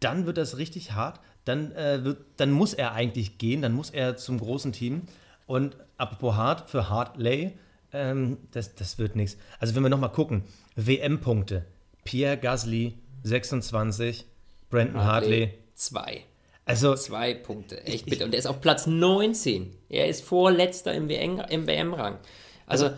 [0.00, 1.20] dann wird das richtig hart.
[1.44, 5.02] Dann, äh, wird, dann muss er eigentlich gehen, dann muss er zum großen Team.
[5.46, 7.58] Und apropos hart, für Hartley,
[7.92, 9.36] ähm, das, das wird nichts.
[9.58, 10.44] Also wenn wir nochmal gucken,
[10.76, 11.64] WM-Punkte.
[12.04, 12.94] Pierre Gasly
[13.24, 14.24] 26,
[14.70, 16.24] Brandon Hartley 2.
[16.64, 18.24] Also zwei Punkte, echt bitte.
[18.24, 19.74] Und er ist auf Platz 19.
[19.88, 22.18] Er ist vorletzter im WM-Rang.
[22.66, 22.96] Also, also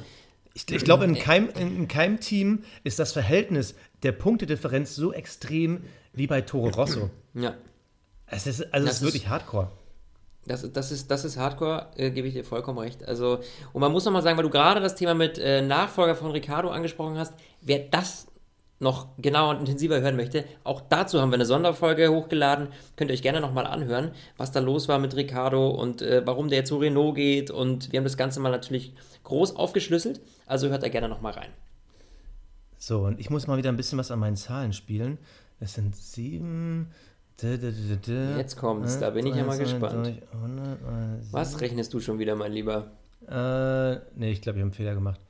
[0.52, 5.12] ich, ich glaube, in keinem, in, in keinem Team ist das Verhältnis der Punktedifferenz so
[5.12, 7.10] extrem wie bei Toro Rosso.
[7.34, 7.54] Ja.
[8.26, 9.70] Es ist, also es ist wirklich Hardcore.
[10.46, 13.04] Das, das, ist, das ist Hardcore, äh, gebe ich dir vollkommen recht.
[13.04, 13.40] Also,
[13.72, 16.70] und man muss nochmal sagen, weil du gerade das Thema mit äh, Nachfolger von Ricardo
[16.70, 18.26] angesprochen hast, wer das
[18.80, 22.68] noch genauer und intensiver hören möchte, auch dazu haben wir eine Sonderfolge hochgeladen.
[22.96, 26.48] Könnt ihr euch gerne nochmal anhören, was da los war mit Ricardo und äh, warum
[26.48, 27.50] der zu Renault geht.
[27.50, 30.20] Und wir haben das Ganze mal natürlich groß aufgeschlüsselt.
[30.46, 31.50] Also hört da gerne nochmal rein.
[32.78, 35.18] So, und ich muss mal wieder ein bisschen was an meinen Zahlen spielen.
[35.60, 36.90] Es sind sieben,
[37.42, 40.22] Jetzt kommt's, da bin ich ja mal gespannt.
[41.32, 42.92] Was rechnest du schon wieder, mein Lieber?
[43.26, 45.20] Äh, nee, ich glaube, ich habe einen Fehler gemacht.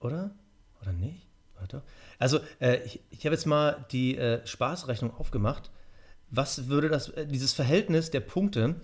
[0.00, 0.30] Oder?
[0.80, 1.26] Oder nicht?
[1.58, 1.82] Warte.
[2.24, 5.70] Also, äh, ich, ich habe jetzt mal die äh, Spaßrechnung aufgemacht,
[6.30, 8.76] was würde das, äh, dieses Verhältnis der Punkte,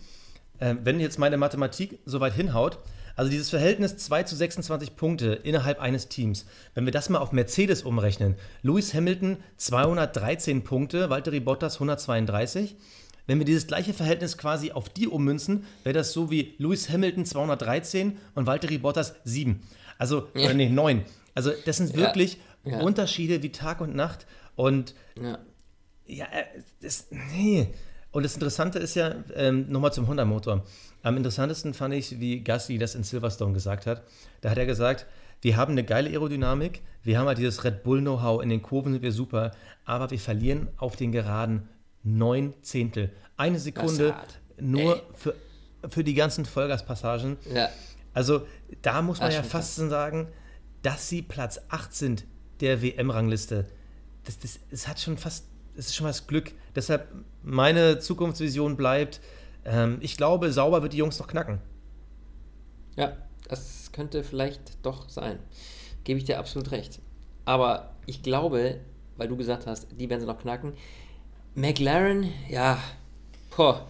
[0.59, 2.81] äh, wenn jetzt meine Mathematik so weit hinhaut,
[3.17, 7.33] also dieses Verhältnis 2 zu 26 Punkte innerhalb eines Teams, wenn wir das mal auf
[7.33, 12.77] Mercedes umrechnen, Lewis Hamilton 213 Punkte, Valtteri Bottas 132.
[13.27, 17.25] Wenn wir dieses gleiche Verhältnis quasi auf die ummünzen, wäre das so wie Lewis Hamilton
[17.25, 19.63] 213 und Valtteri Bottas 7.
[19.97, 20.45] Also, ja.
[20.45, 21.07] oder nee, 9.
[21.35, 22.41] Also das sind wirklich ja.
[22.65, 22.81] Ja.
[22.81, 24.27] Unterschiede wie Tag und Nacht.
[24.57, 25.39] Und ja,
[26.07, 26.45] ja äh,
[26.81, 27.69] das, nee.
[28.13, 30.65] Und das Interessante ist ja, ähm, nochmal zum Honda-Motor.
[31.03, 34.03] Am interessantesten fand ich, wie Gasly das in Silverstone gesagt hat.
[34.41, 35.07] Da hat er gesagt,
[35.43, 39.03] wir haben eine geile Aerodynamik, wir haben halt dieses Red Bull-Know-how, in den Kurven sind
[39.03, 39.53] wir super,
[39.85, 41.69] aber wir verlieren auf den Geraden
[42.03, 43.11] neun Zehntel.
[43.37, 44.15] Eine Sekunde
[44.59, 45.35] nur für,
[45.89, 47.39] für die ganzen Vollgaspassagen.
[47.55, 47.71] Ja.
[48.13, 48.47] Also
[48.83, 50.29] da muss man ja fast sagen,
[50.83, 52.27] dass sie Platz 8 sind
[52.61, 53.67] der WM-Rangliste.
[54.25, 55.47] Das, das, das hat schon fast,
[55.77, 56.53] das ist schon was Glück.
[56.75, 57.09] Deshalb
[57.43, 59.21] meine Zukunftsvision bleibt,
[59.65, 61.61] ähm, ich glaube, sauber wird die Jungs noch knacken.
[62.97, 63.17] Ja,
[63.49, 65.39] das könnte vielleicht doch sein.
[66.05, 67.01] Gebe ich dir absolut recht.
[67.45, 68.81] Aber ich glaube,
[69.17, 70.73] weil du gesagt hast, die werden sie noch knacken.
[71.55, 72.79] McLaren, ja,
[73.57, 73.87] boah.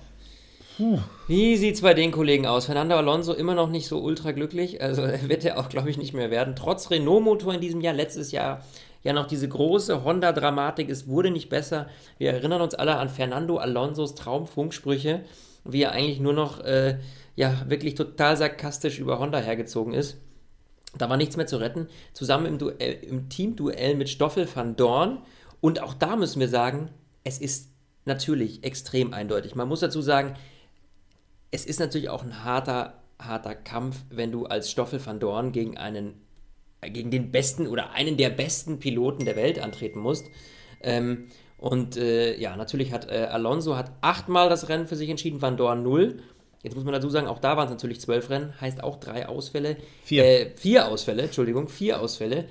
[1.27, 2.67] Wie sieht es bei den Kollegen aus?
[2.67, 4.83] Fernando Alonso immer noch nicht so ultra glücklich.
[4.83, 6.57] Also wird er auch, glaube ich, nicht mehr werden.
[6.57, 8.65] Trotz Renault-Motor in diesem Jahr, letztes Jahr
[9.03, 10.91] ja noch diese große Honda-Dramatik.
[10.91, 11.89] Es wurde nicht besser.
[12.19, 15.25] Wir erinnern uns alle an Fernando Alonsos Traumfunksprüche
[15.65, 16.99] wie er eigentlich nur noch äh,
[17.37, 20.19] ja, wirklich total sarkastisch über Honda hergezogen ist.
[20.99, 21.89] Da war nichts mehr zu retten.
[22.13, 25.19] Zusammen im, Duell, im Teamduell mit Stoffel van Dorn.
[25.61, 26.91] Und auch da müssen wir sagen,
[27.23, 27.71] es ist
[28.07, 29.55] natürlich extrem eindeutig.
[29.55, 30.35] Man muss dazu sagen,
[31.51, 35.77] es ist natürlich auch ein harter, harter Kampf, wenn du als Stoffel van Dorn gegen
[35.77, 36.15] einen,
[36.81, 40.27] gegen den besten oder einen der besten Piloten der Welt antreten musst.
[40.83, 45.43] Ähm, und äh, ja, natürlich hat äh, Alonso hat achtmal das Rennen für sich entschieden,
[45.43, 46.23] Van Dorn null.
[46.63, 49.29] Jetzt muss man dazu sagen, auch da waren es natürlich zwölf Rennen, heißt auch drei
[49.29, 49.77] Ausfälle.
[50.05, 50.25] Vier.
[50.25, 52.47] Äh, vier Ausfälle, Entschuldigung, vier Ausfälle.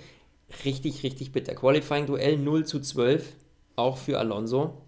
[0.66, 1.54] Richtig, richtig bitter.
[1.54, 3.36] Qualifying-Duell 0 zu 12,
[3.76, 4.82] auch für Alonso.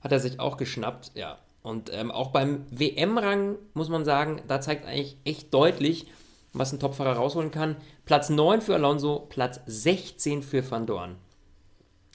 [0.00, 1.38] Hat er sich auch geschnappt, ja.
[1.70, 6.06] Und ähm, auch beim WM-Rang muss man sagen, da zeigt eigentlich echt deutlich,
[6.52, 7.76] was ein Topfahrer rausholen kann.
[8.04, 11.16] Platz 9 für Alonso, Platz 16 für Van Dorn.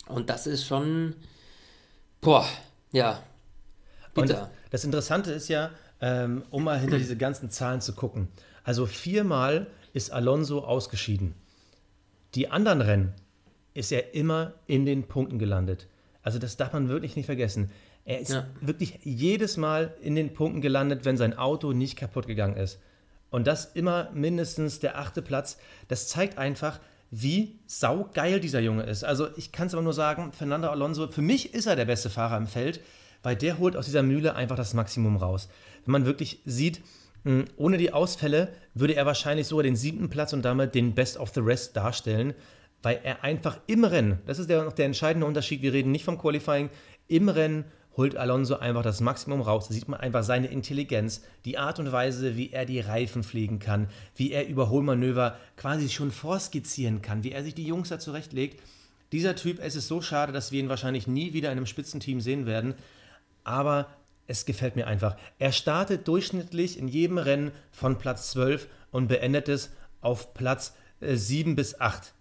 [0.08, 1.15] Und das ist schon,
[2.26, 2.46] Boah,
[2.91, 3.22] ja.
[4.15, 8.30] Und das, das, Interessante ist ja, ähm, um mal hinter diese ganzen Zahlen zu gucken.
[8.63, 11.36] Also viermal ist Alonso ausgeschieden.
[12.34, 13.13] Die anderen Rennen
[13.74, 15.88] ist er immer in den Punkten gelandet.
[16.24, 17.72] Also das darf man wirklich nicht vergessen.
[18.06, 18.46] Er ist ja.
[18.62, 22.80] wirklich jedes Mal in den Punkten gelandet, wenn sein Auto nicht kaputt gegangen ist.
[23.32, 25.58] Und das immer mindestens der achte Platz.
[25.88, 29.04] Das zeigt einfach, wie saugeil dieser Junge ist.
[29.04, 32.10] Also ich kann es aber nur sagen, Fernando Alonso, für mich ist er der beste
[32.10, 32.80] Fahrer im Feld,
[33.24, 35.50] weil der holt aus dieser Mühle einfach das Maximum raus.
[35.86, 36.82] Wenn man wirklich sieht,
[37.24, 41.18] hm, ohne die Ausfälle würde er wahrscheinlich sogar den siebten Platz und damit den Best
[41.18, 42.36] of the Rest darstellen,
[42.84, 46.06] weil er einfach im Rennen, das ist der, noch der entscheidende Unterschied, wir reden nicht
[46.06, 46.70] vom Qualifying,
[47.08, 47.65] im Rennen
[47.98, 49.68] holt Alonso einfach das Maximum raus.
[49.68, 53.60] Da sieht man einfach seine Intelligenz, die Art und Weise, wie er die Reifen pflegen
[53.60, 58.62] kann, wie er Überholmanöver quasi schon vorskizzieren kann, wie er sich die Jungs da zurechtlegt.
[59.12, 62.20] Dieser Typ, es ist so schade, dass wir ihn wahrscheinlich nie wieder in einem Spitzenteam
[62.20, 62.74] sehen werden,
[63.44, 63.88] aber
[64.28, 65.16] es gefällt mir einfach.
[65.40, 69.70] Er startet durchschnittlich in jedem Rennen von Platz 12 und beendet es
[70.02, 72.14] auf Platz äh, 7 bis 8.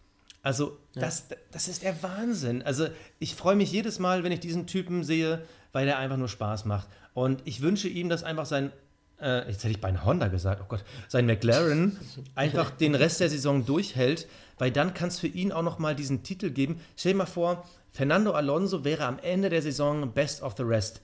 [0.42, 1.00] Also ja.
[1.00, 2.62] das, das ist der Wahnsinn.
[2.62, 5.42] Also ich freue mich jedes Mal, wenn ich diesen Typen sehe,
[5.74, 6.88] weil er einfach nur Spaß macht.
[7.12, 8.72] Und ich wünsche ihm, dass einfach sein,
[9.20, 11.98] äh, jetzt hätte ich bei einem Honda gesagt, oh Gott, sein McLaren
[12.36, 16.22] einfach den Rest der Saison durchhält, weil dann kann es für ihn auch nochmal diesen
[16.22, 16.80] Titel geben.
[16.96, 21.02] Stell dir mal vor, Fernando Alonso wäre am Ende der Saison Best of the Rest.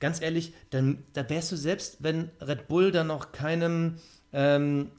[0.00, 3.96] Ganz ehrlich, dann da wärst du selbst, wenn Red Bull dann noch keinem,
[4.34, 4.90] ähm,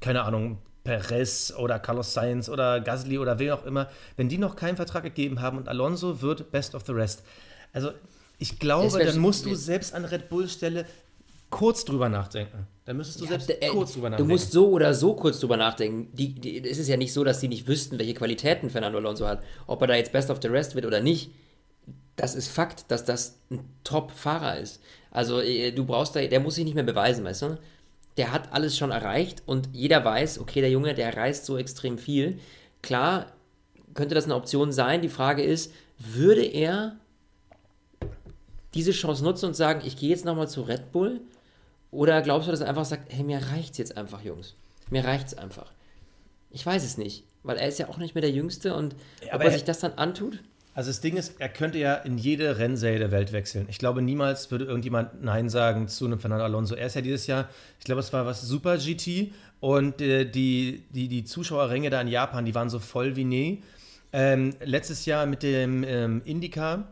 [0.00, 4.56] keine Ahnung, Perez oder Carlos Sainz oder Gasly oder wer auch immer, wenn die noch
[4.56, 7.22] keinen Vertrag gegeben haben und Alonso wird Best of the Rest.
[7.72, 7.92] Also
[8.40, 10.86] ich glaube, dann musst du selbst an Red Bull Stelle
[11.50, 12.66] kurz drüber nachdenken.
[12.84, 14.28] Dann müsstest du ja, selbst äh, kurz drüber nachdenken.
[14.28, 16.08] Du musst so oder so kurz drüber nachdenken.
[16.12, 19.26] Die, die, es ist ja nicht so, dass die nicht wüssten, welche Qualitäten Fernando Alonso
[19.26, 19.42] hat.
[19.66, 21.30] Ob er da jetzt Best of the Rest wird oder nicht.
[22.16, 24.80] Das ist Fakt, dass das ein Top-Fahrer ist.
[25.10, 27.58] Also äh, du brauchst da, der muss sich nicht mehr beweisen, weißt du?
[28.16, 31.96] der hat alles schon erreicht und jeder weiß, okay, der Junge, der reißt so extrem
[31.96, 32.38] viel.
[32.82, 33.32] Klar,
[33.94, 35.02] könnte das eine Option sein.
[35.02, 36.96] Die Frage ist, würde er
[38.74, 41.20] diese Chance nutzen und sagen, ich gehe jetzt nochmal zu Red Bull?
[41.90, 44.54] Oder glaubst du, dass er einfach sagt, hey, mir reicht's jetzt einfach, Jungs.
[44.90, 45.72] Mir reicht's einfach.
[46.50, 49.34] Ich weiß es nicht, weil er ist ja auch nicht mehr der Jüngste und ja,
[49.34, 50.40] ob er sich das dann antut?
[50.74, 53.66] Also das Ding ist, er könnte ja in jede Rennserie der Welt wechseln.
[53.68, 56.76] Ich glaube, niemals würde irgendjemand Nein sagen zu einem Fernando Alonso.
[56.76, 60.84] Er ist ja dieses Jahr, ich glaube, es war was Super GT und äh, die,
[60.90, 63.62] die, die Zuschauerränge da in Japan, die waren so voll wie nie.
[64.12, 66.84] Ähm, letztes Jahr mit dem ähm, Indica,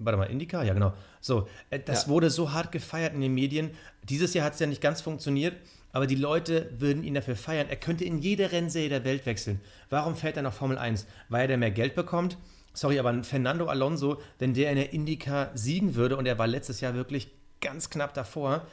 [0.00, 0.62] warte mal, Indica?
[0.62, 0.92] Ja, genau.
[1.20, 2.08] So, äh, das ja.
[2.08, 3.70] wurde so hart gefeiert in den Medien.
[4.08, 5.54] Dieses Jahr hat es ja nicht ganz funktioniert,
[5.92, 7.68] aber die Leute würden ihn dafür feiern.
[7.68, 9.60] Er könnte in jede Rennserie der Welt wechseln.
[9.88, 11.06] Warum fährt er nach Formel 1?
[11.28, 12.36] Weil er mehr Geld bekommt?
[12.72, 16.80] Sorry, aber Fernando Alonso, wenn der in der Indica siegen würde und er war letztes
[16.80, 18.66] Jahr wirklich ganz knapp davor,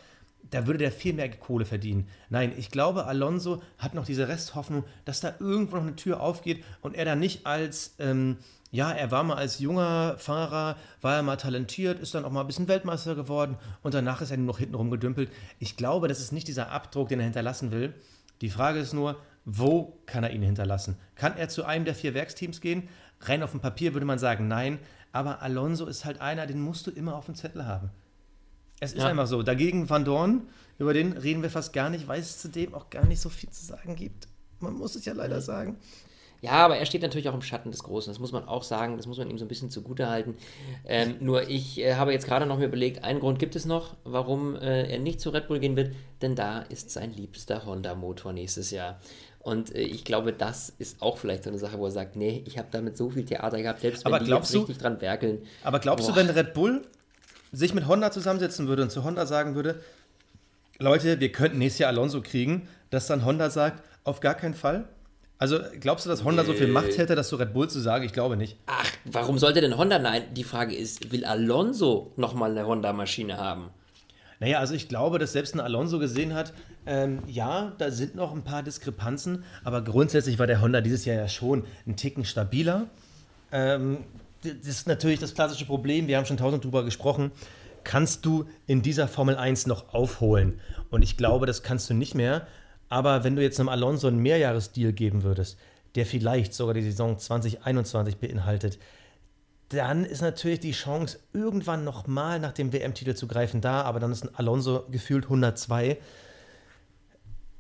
[0.50, 2.08] da würde der viel mehr Kohle verdienen.
[2.30, 6.64] Nein, ich glaube, Alonso hat noch diese Resthoffnung, dass da irgendwo noch eine Tür aufgeht
[6.82, 8.38] und er dann nicht als, ähm,
[8.72, 12.42] ja, er war mal als junger Fahrer, war er mal talentiert, ist dann auch mal
[12.42, 15.32] ein bisschen Weltmeister geworden und danach ist er nur noch hinten rumgedümpelt.
[15.60, 17.94] Ich glaube, das ist nicht dieser Abdruck, den er hinterlassen will.
[18.42, 20.98] Die Frage ist nur, wo kann er ihn hinterlassen?
[21.16, 22.90] Kann er zu einem der vier Werksteams gehen?
[23.22, 24.80] Rein auf dem Papier würde man sagen, nein.
[25.14, 27.90] Aber Alonso ist halt einer, den musst du immer auf dem Zettel haben.
[28.80, 29.08] Es ist ja.
[29.08, 29.42] einfach so.
[29.42, 33.06] Dagegen Van Dorn, über den reden wir fast gar nicht, weil es zudem auch gar
[33.06, 34.28] nicht so viel zu sagen gibt.
[34.60, 35.78] Man muss es ja leider sagen.
[36.42, 38.12] Ja, aber er steht natürlich auch im Schatten des Großen.
[38.12, 38.98] Das muss man auch sagen.
[38.98, 40.36] Das muss man ihm so ein bisschen zugute halten.
[40.86, 43.96] Ähm, nur ich äh, habe jetzt gerade noch mir überlegt, einen Grund gibt es noch,
[44.04, 45.94] warum äh, er nicht zu Red Bull gehen wird.
[46.22, 49.00] Denn da ist sein liebster Honda-Motor nächstes Jahr.
[49.40, 52.44] Und äh, ich glaube, das ist auch vielleicht so eine Sache, wo er sagt, nee,
[52.46, 55.02] ich habe damit so viel Theater gehabt, selbst wenn aber die jetzt du, richtig dran
[55.02, 55.40] werkeln.
[55.64, 56.14] Aber glaubst boah.
[56.14, 56.82] du, wenn Red Bull
[57.52, 59.82] sich mit Honda zusammensetzen würde und zu Honda sagen würde,
[60.80, 64.88] Leute, wir könnten nächstes Jahr Alonso kriegen, dass dann Honda sagt, auf gar keinen Fall?
[65.40, 66.48] Also glaubst du, dass Honda nee.
[66.48, 68.04] so viel Macht hätte, das zu Red Bull zu sagen?
[68.04, 68.58] Ich glaube nicht.
[68.66, 70.00] Ach, warum sollte denn Honda?
[70.00, 73.70] Nein, die Frage ist, will Alonso nochmal eine Honda-Maschine haben?
[74.40, 76.54] Naja, also ich glaube, dass selbst ein Alonso gesehen hat,
[76.86, 81.16] ähm, ja, da sind noch ein paar Diskrepanzen, aber grundsätzlich war der Honda dieses Jahr
[81.16, 82.88] ja schon ein Ticken stabiler.
[83.52, 84.06] Ähm,
[84.44, 87.32] das ist natürlich das klassische Problem, wir haben schon tausend drüber gesprochen.
[87.84, 90.60] Kannst du in dieser Formel 1 noch aufholen?
[90.90, 92.46] Und ich glaube, das kannst du nicht mehr.
[92.90, 95.58] Aber wenn du jetzt einem Alonso einen Mehrjahresdeal geben würdest,
[95.96, 98.80] der vielleicht sogar die Saison 2021 beinhaltet,
[99.70, 103.82] dann ist natürlich die Chance, irgendwann nochmal nach dem WM-Titel zu greifen, da.
[103.82, 105.98] Aber dann ist ein Alonso gefühlt 102.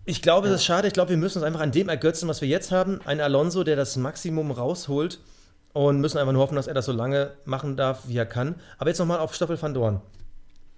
[0.06, 0.88] Ich glaube, das ist schade.
[0.88, 3.02] Ich glaube, wir müssen uns einfach an dem ergötzen, was wir jetzt haben.
[3.04, 5.20] Ein Alonso, der das Maximum rausholt
[5.74, 8.56] und müssen einfach nur hoffen, dass er das so lange machen darf, wie er kann.
[8.78, 10.02] Aber jetzt nochmal auf Stoffel van Dorn.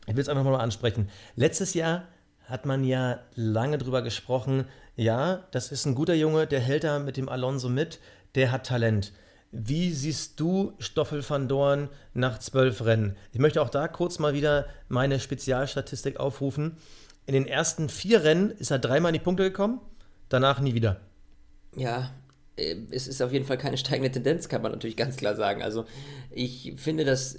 [0.08, 1.10] Ich will es einfach mal ansprechen.
[1.36, 2.08] Letztes Jahr
[2.50, 4.66] hat man ja lange drüber gesprochen.
[4.96, 8.00] Ja, das ist ein guter Junge, der hält da mit dem Alonso mit,
[8.36, 9.14] der hat Talent.
[9.52, 13.16] Wie siehst du Stoffel van Dorn nach zwölf Rennen?
[13.32, 16.78] Ich möchte auch da kurz mal wieder meine Spezialstatistik aufrufen.
[17.26, 19.80] In den ersten vier Rennen ist er dreimal in die Punkte gekommen,
[20.28, 21.00] danach nie wieder.
[21.76, 22.12] Ja,
[22.58, 25.62] äh, es ist auf jeden Fall keine steigende Tendenz, kann man natürlich ganz klar sagen.
[25.62, 25.86] Also
[26.32, 27.38] ich finde, dass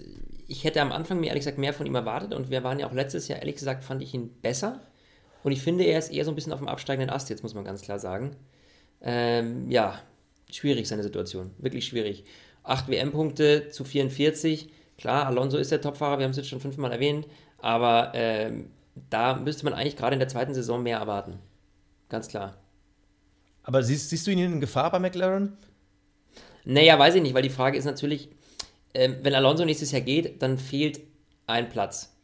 [0.50, 2.88] ich hätte am Anfang mir ehrlich gesagt mehr von ihm erwartet und wir waren ja
[2.88, 4.80] auch letztes Jahr, ehrlich gesagt, fand ich ihn besser.
[5.42, 7.54] Und ich finde, er ist eher so ein bisschen auf dem absteigenden Ast, jetzt muss
[7.54, 8.36] man ganz klar sagen.
[9.00, 10.00] Ähm, ja,
[10.50, 12.24] schwierig seine Situation, wirklich schwierig.
[12.62, 14.70] Acht WM-Punkte zu 44.
[14.98, 17.26] Klar, Alonso ist der Topfahrer, wir haben es jetzt schon fünfmal erwähnt,
[17.58, 18.70] aber ähm,
[19.08, 21.38] da müsste man eigentlich gerade in der zweiten Saison mehr erwarten.
[22.10, 22.58] Ganz klar.
[23.62, 25.56] Aber siehst, siehst du ihn in Gefahr bei McLaren?
[26.64, 28.28] Naja, weiß ich nicht, weil die Frage ist natürlich,
[28.92, 31.00] ähm, wenn Alonso nächstes Jahr geht, dann fehlt
[31.46, 32.14] ein Platz.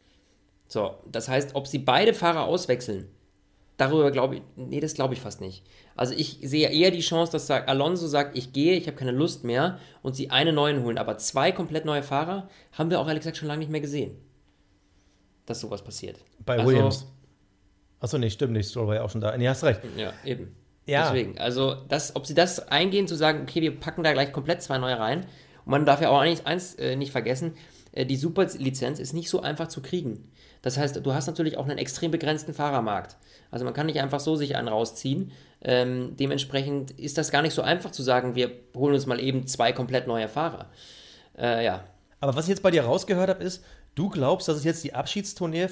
[0.67, 3.09] So, das heißt, ob sie beide Fahrer auswechseln,
[3.77, 5.63] Darüber glaube ich, nee, das glaube ich fast nicht.
[5.95, 9.43] Also ich sehe eher die Chance, dass Alonso sagt, ich gehe, ich habe keine Lust
[9.43, 10.97] mehr und sie einen neuen holen.
[10.97, 14.17] Aber zwei komplett neue Fahrer haben wir auch ehrlich gesagt schon lange nicht mehr gesehen,
[15.45, 16.17] dass sowas passiert.
[16.43, 17.05] Bei also, Williams.
[17.99, 18.67] Achso, nee, stimmt nicht.
[18.67, 19.37] Stroll war ja auch schon da.
[19.37, 19.81] Nee, hast recht.
[19.95, 20.55] Ja, eben.
[20.87, 21.11] Ja.
[21.11, 24.63] Deswegen, also das, ob sie das eingehen, zu sagen, okay, wir packen da gleich komplett
[24.63, 25.27] zwei neue rein.
[25.65, 27.53] Und man darf ja auch eins, eins äh, nicht vergessen,
[27.91, 30.31] äh, die Superlizenz ist nicht so einfach zu kriegen.
[30.61, 33.15] Das heißt, du hast natürlich auch einen extrem begrenzten Fahrermarkt.
[33.51, 35.31] Also man kann nicht einfach so sich einen rausziehen.
[35.61, 39.47] Ähm, dementsprechend ist das gar nicht so einfach zu sagen, wir holen uns mal eben
[39.47, 40.69] zwei komplett neue Fahrer.
[41.37, 41.83] Äh, ja.
[42.19, 43.63] Aber was ich jetzt bei dir rausgehört habe, ist,
[43.95, 45.67] du glaubst, dass es jetzt die Abschiedstournee,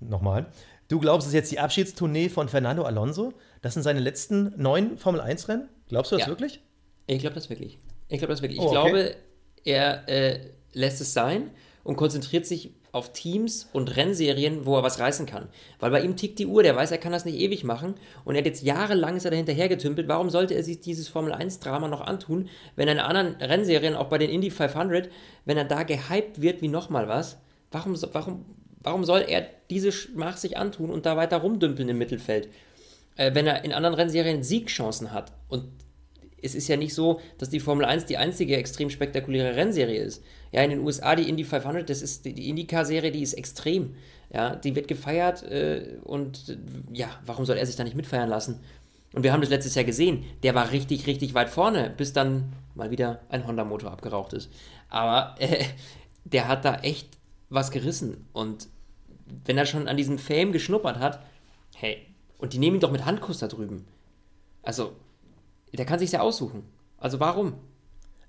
[0.00, 0.46] nochmal,
[0.88, 3.34] du glaubst, es ist jetzt die Abschiedstournee von Fernando Alonso?
[3.62, 5.68] Das sind seine letzten neun Formel-1-Rennen?
[5.88, 6.28] Glaubst du das ja.
[6.28, 6.60] wirklich?
[7.06, 7.78] Ich glaube das wirklich.
[8.08, 8.58] Ich glaube das wirklich.
[8.58, 8.90] Ich oh, okay.
[8.90, 9.16] glaube,
[9.64, 11.50] er äh, lässt es sein
[11.82, 15.48] und konzentriert sich auf Teams und Rennserien, wo er was reißen kann.
[15.80, 18.34] Weil bei ihm tickt die Uhr, der weiß, er kann das nicht ewig machen und
[18.34, 20.08] er hat jetzt jahrelang ist er dahinter hergetümpelt.
[20.08, 24.18] Warum sollte er sich dieses Formel-1-Drama noch antun, wenn er in anderen Rennserien, auch bei
[24.18, 25.10] den Indy 500,
[25.44, 27.38] wenn er da gehypt wird wie nochmal was,
[27.72, 28.44] warum, warum,
[28.80, 32.48] warum soll er diese Schmach sich antun und da weiter rumdümpeln im Mittelfeld?
[33.16, 35.68] Äh, wenn er in anderen Rennserien Siegchancen hat und
[36.44, 40.22] es ist ja nicht so, dass die Formel 1 die einzige extrem spektakuläre Rennserie ist.
[40.52, 43.94] Ja, in den USA die Indy 500, das ist die IndyCar-Serie, die ist extrem.
[44.32, 46.56] Ja, die wird gefeiert äh, und äh,
[46.92, 48.60] ja, warum soll er sich da nicht mitfeiern lassen?
[49.14, 52.52] Und wir haben das letztes Jahr gesehen, der war richtig, richtig weit vorne, bis dann
[52.74, 54.50] mal wieder ein Honda-Motor abgeraucht ist.
[54.88, 55.64] Aber äh,
[56.24, 57.08] der hat da echt
[57.48, 58.26] was gerissen.
[58.32, 58.68] Und
[59.44, 61.24] wenn er schon an diesem Fame geschnuppert hat,
[61.76, 61.98] hey,
[62.38, 63.86] und die nehmen ihn doch mit Handkuss da drüben.
[64.62, 64.94] Also,
[65.76, 66.64] der kann sich ja aussuchen.
[66.98, 67.54] Also warum?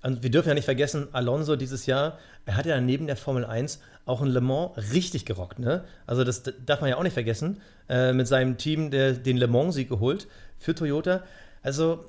[0.02, 3.44] Und wir dürfen ja nicht vergessen, Alonso dieses Jahr, er hat ja neben der Formel
[3.44, 5.58] 1 auch in Le Mans richtig gerockt.
[5.58, 5.84] Ne?
[6.06, 7.60] Also das darf man ja auch nicht vergessen.
[7.88, 10.28] Äh, mit seinem Team der, den Le Mans-Sieg geholt
[10.58, 11.24] für Toyota.
[11.62, 12.08] Also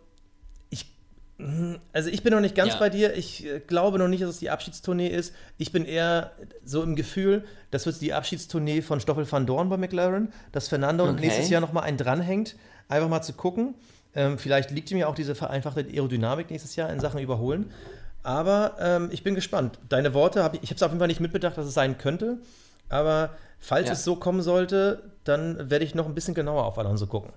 [0.70, 0.86] ich,
[1.38, 2.80] hm, also ich bin noch nicht ganz ja.
[2.80, 3.16] bei dir.
[3.16, 5.34] Ich äh, glaube noch nicht, dass es die Abschiedstournee ist.
[5.58, 6.32] Ich bin eher
[6.64, 11.06] so im Gefühl, das wird die Abschiedstournee von Stoffel van Dorn bei McLaren, dass Fernando
[11.10, 11.22] okay.
[11.22, 12.56] nächstes Jahr nochmal einen dranhängt.
[12.90, 13.74] Einfach mal zu gucken.
[14.18, 17.72] Ähm, vielleicht liegt ja auch diese vereinfachte Aerodynamik nächstes Jahr in Sachen Überholen.
[18.24, 19.78] Aber ähm, ich bin gespannt.
[19.90, 22.00] Deine Worte, hab ich, ich habe es auf jeden Fall nicht mitbedacht, dass es sein
[22.00, 22.40] könnte.
[22.90, 23.94] Aber falls ja.
[23.94, 27.32] es so kommen sollte, dann werde ich noch ein bisschen genauer auf Alonso gucken.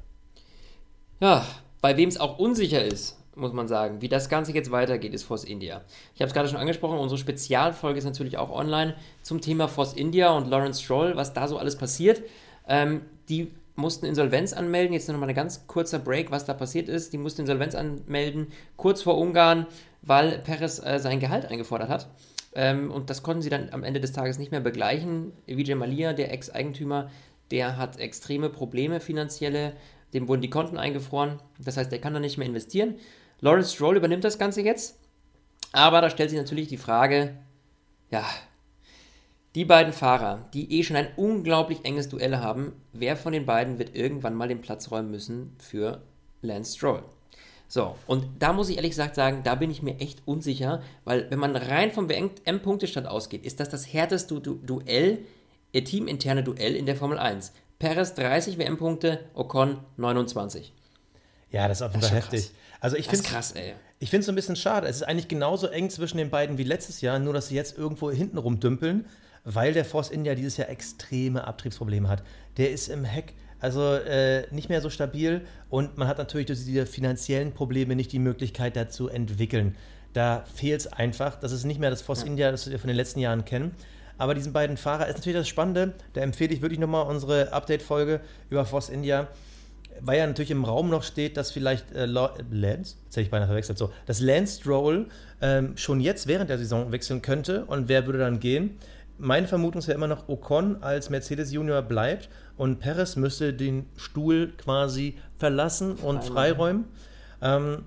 [1.21, 1.45] Ja,
[1.83, 5.25] bei wem es auch unsicher ist, muss man sagen, wie das Ganze jetzt weitergeht, ist
[5.25, 5.83] Force India.
[6.15, 9.93] Ich habe es gerade schon angesprochen, unsere Spezialfolge ist natürlich auch online zum Thema Force
[9.93, 12.23] India und Lawrence Stroll, was da so alles passiert.
[12.67, 14.93] Ähm, die mussten Insolvenz anmelden.
[14.93, 17.13] Jetzt noch mal ein ganz kurzer Break, was da passiert ist.
[17.13, 19.67] Die mussten Insolvenz anmelden, kurz vor Ungarn,
[20.03, 22.09] weil Perez äh, sein Gehalt eingefordert hat.
[22.55, 25.33] Ähm, und das konnten sie dann am Ende des Tages nicht mehr begleichen.
[25.47, 27.11] Vijay Malia, der Ex-Eigentümer,
[27.51, 29.73] der hat extreme Probleme finanzielle.
[30.15, 31.41] Dem wurden die Konten eingefroren.
[31.59, 32.97] Das heißt, der kann da nicht mehr investieren.
[33.41, 34.99] Lawrence Stroll übernimmt das Ganze jetzt.
[35.73, 37.37] Aber da stellt sich natürlich die Frage,
[38.11, 38.25] ja,
[39.55, 43.79] die beiden Fahrer, die eh schon ein unglaublich enges Duell haben, wer von den beiden
[43.79, 46.03] wird irgendwann mal den Platz räumen müssen für
[46.43, 47.03] Lance Stroll?
[47.67, 51.31] So, und da muss ich ehrlich gesagt sagen, da bin ich mir echt unsicher, weil
[51.31, 55.19] wenn man rein vom WM-Punktestand ausgeht, ist das das härteste du Duell,
[55.73, 57.53] äh, teaminterne Duell in der Formel 1.
[57.79, 60.73] Perez 30 WM-Punkte, Ocon 29.
[61.51, 62.41] Ja, das ist auf jeden Fall heftig.
[62.41, 62.55] Krass.
[62.81, 63.75] Also ich finde krass, ey.
[63.99, 64.89] Ich finde es so ein bisschen schade.
[64.89, 67.77] Es ist eigentlich genauso eng zwischen den beiden wie letztes Jahr, nur dass sie jetzt
[67.77, 69.07] irgendwo hinten rumdümpeln
[69.45, 72.23] weil der Force India dieses Jahr extreme Abtriebsprobleme hat.
[72.57, 76.65] Der ist im Heck also äh, nicht mehr so stabil und man hat natürlich durch
[76.65, 79.77] diese finanziellen Probleme nicht die Möglichkeit dazu entwickeln.
[80.13, 81.37] Da fehlt es einfach.
[81.39, 82.27] Das ist nicht mehr das Force ja.
[82.27, 83.73] India, das wir von den letzten Jahren kennen.
[84.19, 85.95] Aber diesen beiden Fahrer ist natürlich das Spannende.
[86.15, 89.29] Da empfehle ich wirklich nochmal unsere Update-Folge über Force India,
[90.01, 93.47] weil ja natürlich im Raum noch steht, dass vielleicht äh, Lance, jetzt hätte ich beinahe
[93.47, 95.07] verwechselt, so, dass Lance Stroll
[95.41, 98.79] ähm, schon jetzt während der Saison wechseln könnte und wer würde dann gehen?
[99.21, 103.87] Meine Vermutung ist ja immer noch, Ocon als Mercedes Junior bleibt und Perez müsste den
[103.97, 106.85] Stuhl quasi verlassen und freiräumen.
[107.43, 107.85] Ähm,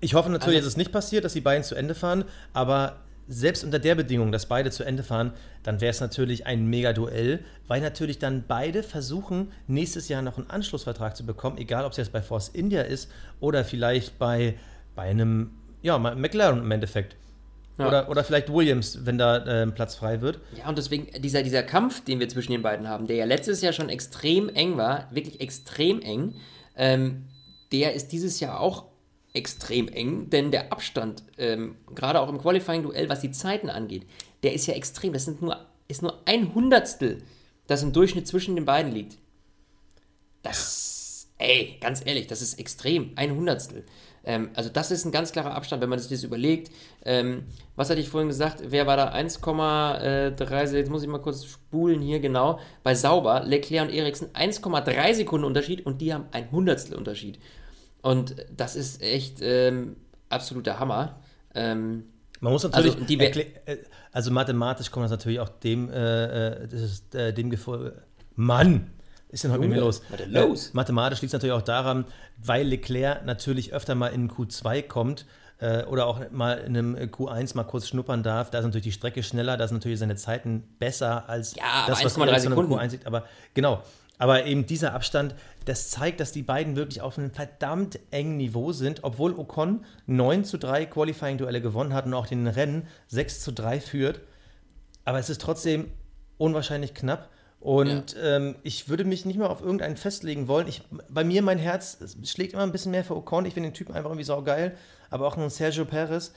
[0.00, 2.96] ich hoffe natürlich, also, dass es nicht passiert, dass die beiden zu Ende fahren, aber
[3.28, 5.32] selbst unter der Bedingung, dass beide zu Ende fahren,
[5.62, 10.50] dann wäre es natürlich ein Mega-Duell, weil natürlich dann beide versuchen, nächstes Jahr noch einen
[10.50, 14.56] Anschlussvertrag zu bekommen, egal ob es jetzt bei Force India ist oder vielleicht bei,
[14.94, 17.16] bei einem ja, McLaren im Endeffekt.
[17.82, 17.88] Ja.
[17.88, 20.40] Oder, oder vielleicht Williams, wenn da äh, Platz frei wird.
[20.56, 23.60] Ja, und deswegen dieser, dieser Kampf, den wir zwischen den beiden haben, der ja letztes
[23.60, 26.34] Jahr schon extrem eng war, wirklich extrem eng,
[26.76, 27.24] ähm,
[27.72, 28.86] der ist dieses Jahr auch
[29.34, 34.06] extrem eng, denn der Abstand, ähm, gerade auch im Qualifying-Duell, was die Zeiten angeht,
[34.42, 35.12] der ist ja extrem.
[35.12, 37.22] Das sind nur, ist nur ein Hundertstel,
[37.66, 39.18] das im Durchschnitt zwischen den beiden liegt.
[40.42, 43.12] Das, ey, ganz ehrlich, das ist extrem.
[43.16, 43.84] Ein Hundertstel.
[44.24, 46.70] Ähm, also das ist ein ganz klarer Abstand, wenn man sich das überlegt.
[47.04, 47.44] Ähm,
[47.76, 48.62] was hatte ich vorhin gesagt?
[48.66, 49.12] Wer war da?
[49.12, 52.60] 1,3, jetzt muss ich mal kurz spulen hier genau.
[52.82, 57.38] Bei Sauber, Leclerc und Eriksen 1,3 Sekunden Unterschied und die haben ein Hundertstel Unterschied.
[58.02, 59.96] Und das ist echt ähm,
[60.28, 61.20] absoluter Hammer.
[61.54, 62.04] Ähm,
[62.40, 63.78] man muss natürlich, also, äh,
[64.10, 68.02] also, mathematisch kommt das natürlich auch dem, äh, äh das ist, äh, dem Gefolge.
[68.34, 68.90] Mann!
[69.32, 70.02] Ist denn heute mit mir los?
[70.10, 70.66] Was denn los?
[70.68, 72.04] Äh, mathematisch liegt es natürlich auch daran,
[72.36, 75.26] weil Leclerc natürlich öfter mal in Q2 kommt
[75.58, 78.50] äh, oder auch mal in einem Q1 mal kurz schnuppern darf.
[78.50, 82.04] Da ist natürlich die Strecke schneller, da sind natürlich seine Zeiten besser als ja, das,
[82.04, 82.74] was man in Sekunden.
[82.74, 83.06] Q1 sieht.
[83.06, 83.82] Aber genau.
[84.18, 85.34] Aber eben dieser Abstand,
[85.64, 90.44] das zeigt, dass die beiden wirklich auf einem verdammt engen Niveau sind, obwohl Ocon 9
[90.44, 94.20] zu 3 Qualifying-Duelle gewonnen hat und auch den Rennen 6 zu 3 führt.
[95.04, 95.90] Aber es ist trotzdem
[96.38, 97.30] unwahrscheinlich knapp.
[97.62, 98.36] Und ja.
[98.36, 100.66] ähm, ich würde mich nicht mehr auf irgendeinen festlegen wollen.
[100.66, 103.46] Ich, bei mir, mein Herz schlägt immer ein bisschen mehr für Ocon.
[103.46, 104.76] Ich finde den Typen einfach irgendwie saugeil.
[105.10, 106.32] Aber auch ein Sergio Perez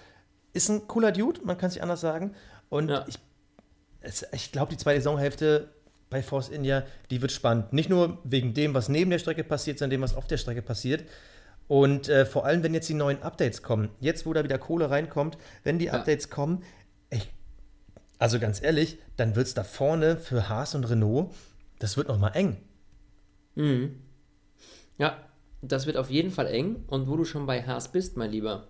[0.53, 2.35] ist ein cooler Dude, man kann es nicht anders sagen.
[2.69, 3.05] Und ja.
[3.07, 3.17] ich,
[4.33, 5.69] ich glaube, die zweite Saisonhälfte
[6.11, 7.73] bei Force India, die wird spannend.
[7.73, 10.61] Nicht nur wegen dem, was neben der Strecke passiert, sondern dem, was auf der Strecke
[10.61, 11.05] passiert.
[11.67, 14.91] Und äh, vor allem, wenn jetzt die neuen Updates kommen, jetzt wo da wieder Kohle
[14.91, 15.93] reinkommt, wenn die Ja.
[15.93, 16.61] Updates kommen,
[18.19, 21.31] also ganz ehrlich, dann wird es da vorne für Haas und Renault,
[21.79, 22.57] das wird noch mal eng.
[24.97, 25.17] Ja,
[25.61, 26.83] das wird auf jeden Fall eng.
[26.87, 28.67] Und wo du schon bei Haas bist, mein Lieber,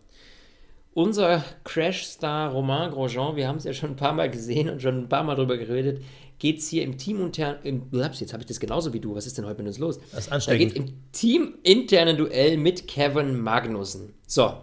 [0.94, 4.98] unser Crash-Star Romain Grosjean, wir haben es ja schon ein paar Mal gesehen und schon
[5.04, 6.02] ein paar Mal drüber geredet,
[6.40, 9.26] geht es hier im Teaminternen, im, Ups, jetzt habe ich das genauso wie du, was
[9.26, 10.00] ist denn heute mit uns los?
[10.12, 10.74] Das ist Da ansteckend.
[10.74, 14.14] geht im teaminternen Duell mit Kevin Magnussen.
[14.28, 14.54] So,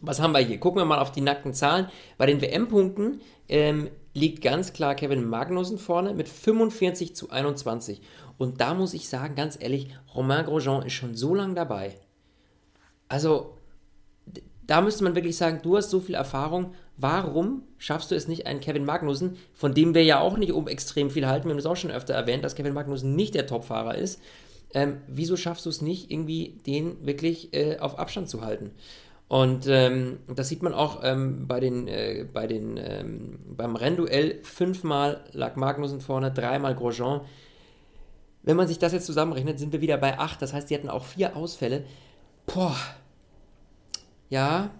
[0.00, 0.58] was haben wir hier?
[0.58, 1.88] Gucken wir mal auf die nackten Zahlen.
[2.18, 8.00] Bei den WM-Punkten ähm, liegt ganz klar Kevin Magnussen vorne mit 45 zu 21.
[8.38, 11.96] Und da muss ich sagen, ganz ehrlich, Romain Grosjean ist schon so lange dabei.
[13.08, 13.58] Also,
[14.66, 18.46] da müsste man wirklich sagen, du hast so viel Erfahrung, warum schaffst du es nicht,
[18.46, 21.58] einen Kevin Magnussen, von dem wir ja auch nicht um extrem viel halten, wir haben
[21.58, 24.20] das auch schon öfter erwähnt, dass Kevin Magnussen nicht der Topfahrer ist,
[24.72, 28.72] ähm, wieso schaffst du es nicht, irgendwie den wirklich äh, auf Abstand zu halten?
[29.28, 34.40] Und ähm, das sieht man auch ähm, bei den, äh, bei den, ähm, beim Rennduell.
[34.42, 37.22] Fünfmal lag Magnussen vorne, dreimal Grosjean.
[38.42, 40.42] Wenn man sich das jetzt zusammenrechnet, sind wir wieder bei acht.
[40.42, 41.84] Das heißt, die hatten auch vier Ausfälle.
[42.46, 42.76] Boah.
[44.28, 44.70] Ja,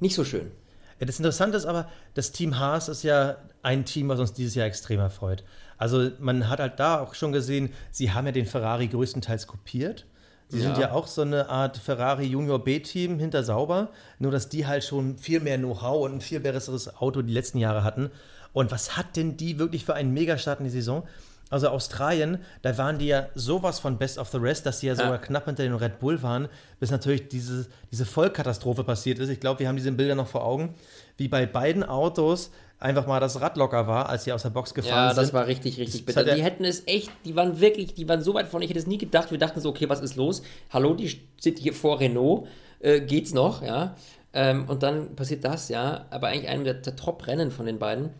[0.00, 0.50] nicht so schön.
[0.98, 4.66] Das Interessante ist aber, das Team Haas ist ja ein Team, was uns dieses Jahr
[4.66, 5.44] extrem erfreut.
[5.76, 10.06] Also man hat halt da auch schon gesehen, sie haben ja den Ferrari größtenteils kopiert.
[10.48, 10.82] Sie sind Ja.
[10.82, 13.88] ja auch so eine Art Ferrari Junior B-Team hinter Sauber,
[14.18, 17.58] nur dass die halt schon viel mehr Know-how und ein viel besseres Auto die letzten
[17.58, 18.10] Jahre hatten.
[18.52, 21.04] Und was hat denn die wirklich für einen Megastart in die Saison?
[21.50, 24.96] Also Australien, da waren die ja sowas von Best of the Rest, dass sie ja
[24.96, 26.48] sogar knapp hinter den Red Bull waren,
[26.80, 29.28] bis natürlich diese, diese Vollkatastrophe passiert ist.
[29.28, 30.74] Ich glaube, wir haben diese Bilder noch vor Augen,
[31.16, 32.50] wie bei beiden Autos
[32.84, 35.22] einfach mal das Rad locker war, als sie aus der Box gefahren Ja, sind.
[35.22, 36.26] das war richtig, richtig bitter.
[36.26, 38.78] er- Die hätten es echt, die waren wirklich, die waren so weit vorne, ich hätte
[38.80, 39.30] es nie gedacht.
[39.30, 40.42] Wir dachten so, okay, was ist los?
[40.70, 42.46] Hallo, die sind hier vor Renault,
[42.80, 43.96] äh, geht's noch, ja?
[44.34, 46.04] Ähm, und dann passiert das, ja.
[46.10, 48.10] Aber eigentlich einem der, der Top-Rennen von den beiden.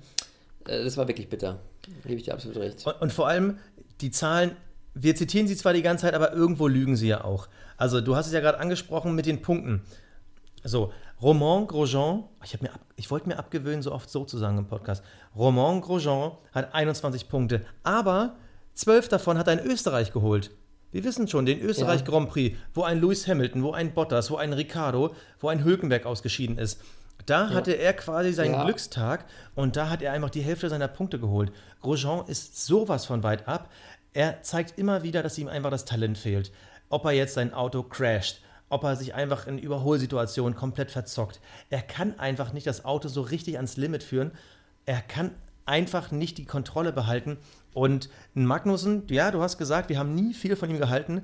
[0.67, 1.59] Äh, das war wirklich bitter.
[2.03, 2.87] Da gebe ich dir absolut recht.
[2.87, 3.59] Und, und vor allem,
[4.01, 4.53] die Zahlen,
[4.95, 7.49] wir zitieren sie zwar die ganze Zeit, aber irgendwo lügen sie ja auch.
[7.77, 9.83] Also, du hast es ja gerade angesprochen mit den Punkten.
[10.62, 10.93] So,
[11.23, 14.59] Romain Grosjean, ich, hab mir ab, ich wollte mir abgewöhnen, so oft so zu sagen
[14.59, 15.03] im Podcast.
[15.37, 18.37] Romain Grosjean hat 21 Punkte, aber
[18.75, 20.51] 12 davon hat er in Österreich geholt.
[20.91, 22.07] Wir wissen schon, den Österreich Ja.
[22.07, 26.07] Grand Prix, wo ein Lewis Hamilton, wo ein Bottas, wo ein Ricardo, wo ein Hülkenberg
[26.07, 26.81] ausgeschieden ist.
[27.27, 28.65] Da hatte er quasi seinen Ja.
[28.65, 31.53] Glückstag und da hat er einfach die Hälfte seiner Punkte geholt.
[31.81, 33.71] Grosjean ist sowas von weit ab.
[34.12, 36.53] Er zeigt immer wieder, dass ihm einfach das Talent fehlt.
[36.91, 38.41] Ob er jetzt sein Auto crasht,
[38.75, 41.41] ob er sich einfach in Überholsituationen komplett verzockt.
[41.70, 44.33] Er kann einfach nicht das Auto so richtig ans Limit führen.
[44.85, 45.31] Er kann
[45.64, 47.39] einfach nicht die Kontrolle behalten.
[47.72, 51.22] Und Magnussen, ja, du hast gesagt, wir haben nie viel von ihm gehalten,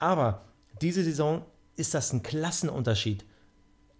[0.00, 0.46] aber
[0.82, 1.44] diese Saison
[1.76, 3.24] ist das ein Klassenunterschied.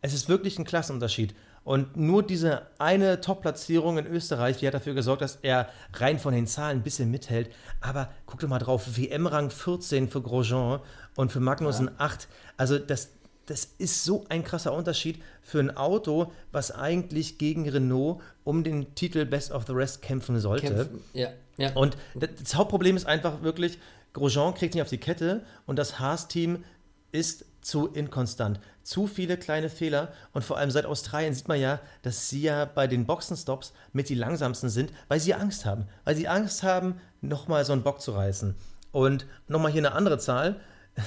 [0.00, 1.36] Es ist wirklich ein Klassenunterschied.
[1.68, 6.32] Und nur diese eine Top-Platzierung in Österreich, die hat dafür gesorgt, dass er rein von
[6.32, 7.50] den Zahlen ein bisschen mithält.
[7.82, 10.80] Aber guck doch mal drauf, WM-Rang 14 für Grosjean
[11.14, 12.26] und für Magnussen 8.
[12.56, 13.10] Also das,
[13.44, 18.94] das ist so ein krasser Unterschied für ein Auto, was eigentlich gegen Renault um den
[18.94, 20.68] Titel Best of the Rest kämpfen sollte.
[20.68, 21.04] Kämpfen.
[21.12, 21.74] Ja, ja.
[21.74, 23.78] Und das das Hauptproblem ist einfach wirklich,
[24.14, 26.64] Grosjean kriegt nicht auf die Kette und das Haas-Team
[27.12, 28.60] ist zu inkonstant.
[28.82, 32.64] Zu viele kleine Fehler und vor allem seit Australien sieht man ja, dass sie ja
[32.64, 35.86] bei den Boxenstops mit die langsamsten sind, weil sie Angst haben.
[36.04, 38.54] Weil sie Angst haben, nochmal so einen Bock zu reißen.
[38.92, 40.56] Und nochmal hier eine andere Zahl.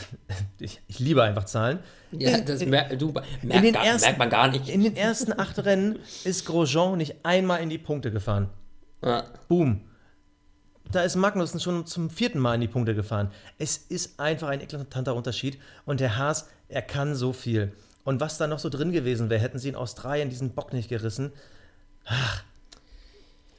[0.59, 1.80] Ich, ich liebe einfach Zahlen.
[2.12, 4.70] ja, In- das mer du, den gar, ersten- merkt man gar nicht.
[4.70, 8.49] In den ersten acht Rennen ist Grosjean nicht einmal in die Punkte gefahren.
[9.03, 9.24] Ja.
[9.49, 9.82] Boom.
[10.92, 13.32] Da ist Magnussen schon zum vierten Mal in die Punkte gefahren.
[13.58, 15.58] Es ist einfach ein eklatanter Unterschied.
[15.86, 17.72] Und der Haas, er kann so viel.
[18.04, 20.89] Und was da noch so drin gewesen wäre, hätten sie in Australien diesen Bock nicht
[20.89, 21.32] gerissen.
[22.06, 22.44] Ach.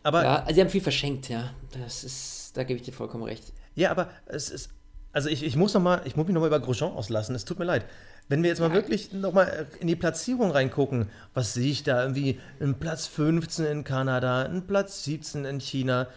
[0.02, 1.50] Aber ja, also sie haben viel verschenkt, ja.
[1.80, 3.52] Das ist, da gebe ich dir vollkommen recht.
[3.74, 4.70] Ja, aber es ist.
[5.12, 7.34] Also ich, ich muss noch mal, ich muss mich nochmal über Grosjean auslassen.
[7.34, 7.84] Es tut mir leid.
[8.28, 12.02] Wenn wir jetzt mal wirklich nochmal in die Platzierung reingucken, was sehe ich da?
[12.02, 16.08] Irgendwie ein Platz 15 in Kanada, ein Platz 17 in China.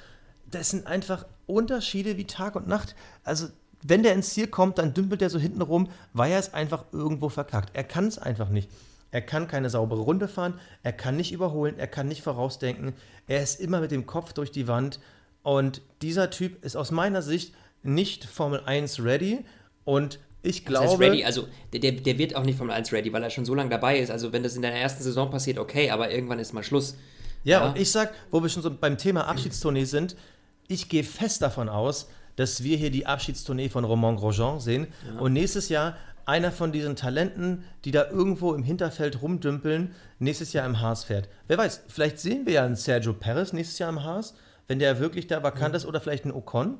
[0.52, 2.96] Das sind einfach Unterschiede wie Tag und Nacht.
[3.24, 3.48] Also,
[3.84, 6.86] wenn der ins Ziel kommt, dann dümpelt er so hinten rum, weil er es einfach
[6.92, 7.72] irgendwo verkackt.
[7.74, 8.70] Er kann es einfach nicht.
[9.12, 12.94] Er kann keine saubere Runde fahren, er kann nicht überholen, er kann nicht vorausdenken.
[13.28, 15.00] Er ist immer mit dem Kopf durch die Wand.
[15.44, 19.46] Und dieser Typ ist aus meiner Sicht nicht Formel 1 ready.
[19.84, 20.88] Und ich Das glaube.
[20.90, 23.54] heißt ready, also der, der, wird auch nicht Formel 1 ready, weil er schon so
[23.56, 24.10] lange dabei ist.
[24.12, 26.96] Also wenn das in der ersten Saison passiert, okay, aber irgendwann ist mal Schluss.
[27.44, 27.70] Ja, Ja.
[27.70, 30.16] und ich sag, wo wir schon so beim Thema Abschiedstournee sind,
[30.68, 34.88] ich gehe fest davon aus, dass wir hier die Abschiedstournee von Romain Grosjean sehen
[35.20, 35.96] und nächstes Jahr
[36.26, 41.30] einer von diesen Talenten, die da irgendwo im Hinterfeld rumdümpeln, nächstes Jahr im Haas fährt.
[41.48, 44.34] Wer weiß, vielleicht sehen wir ja einen Sergio Perez nächstes Jahr im Haas,
[44.68, 45.78] wenn der wirklich da vakant mhm.
[45.78, 46.80] ist, oder vielleicht einen Ocon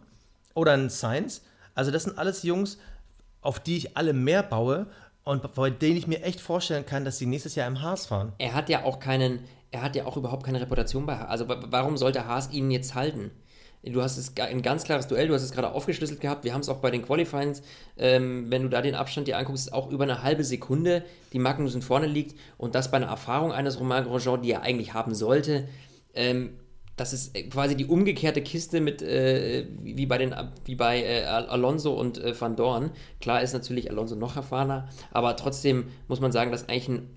[0.56, 1.44] oder einen Sainz.
[1.76, 2.80] Also das sind alles Jungs,
[3.42, 4.88] auf die ich alle mehr baue
[5.24, 8.34] und bei denen ich mir echt vorstellen kann, dass sie nächstes Jahr im Haas fahren.
[8.40, 11.30] Er hat ja auch keinen, er hat ja auch überhaupt keine Reputation bei Haas.
[11.30, 13.32] Also warum sollte Haas ihn jetzt halten?
[13.92, 16.44] Du hast es ein ganz klares Duell, du hast es gerade aufgeschlüsselt gehabt.
[16.44, 17.62] Wir haben es auch bei den Qualifyings,
[17.98, 21.82] ähm, wenn du da den Abstand dir anguckst, auch über eine halbe Sekunde, die Magnussen
[21.82, 25.68] vorne liegt und das bei einer Erfahrung eines Romain Grosjean, die er eigentlich haben sollte.
[26.16, 26.58] Ähm,
[26.96, 30.34] das ist quasi die umgekehrte Kiste mit äh, wie bei den
[30.64, 32.92] wie bei äh, Alonso und äh, Van Dorn.
[33.20, 37.10] Klar ist natürlich Alonso noch erfahrener, aber trotzdem muss man sagen, dass eigentlich ein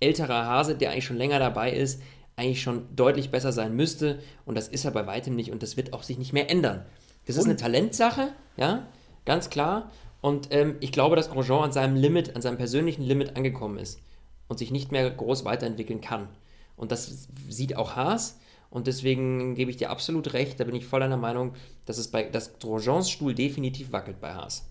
[0.00, 2.02] älterer Hase, der eigentlich schon länger dabei ist,
[2.36, 5.76] eigentlich schon deutlich besser sein müsste und das ist er bei weitem nicht und das
[5.76, 6.84] wird auch sich nicht mehr ändern.
[7.26, 7.42] Das und?
[7.42, 8.86] ist eine Talentsache, ja,
[9.24, 9.90] ganz klar.
[10.20, 14.00] Und ähm, ich glaube, dass Grosjean an seinem Limit, an seinem persönlichen Limit angekommen ist
[14.48, 16.28] und sich nicht mehr groß weiterentwickeln kann.
[16.76, 18.40] Und das sieht auch Haas.
[18.70, 21.54] Und deswegen gebe ich dir absolut recht, da bin ich voll einer Meinung,
[21.84, 24.66] dass es bei dass Grosjeans Stuhl definitiv wackelt bei Haas.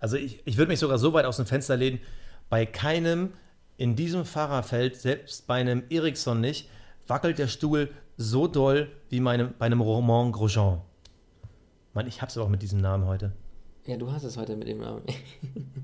[0.00, 2.00] Also ich, ich würde mich sogar so weit aus dem Fenster lehnen,
[2.50, 3.32] bei keinem
[3.76, 6.68] in diesem Fahrerfeld, selbst bei einem Ericsson nicht,
[7.06, 10.80] wackelt der Stuhl so doll wie meine, bei einem Roman Grosjean.
[11.92, 13.32] Mann, ich hab's aber auch mit diesem Namen heute.
[13.86, 15.02] Ja, du hast es heute mit dem Namen.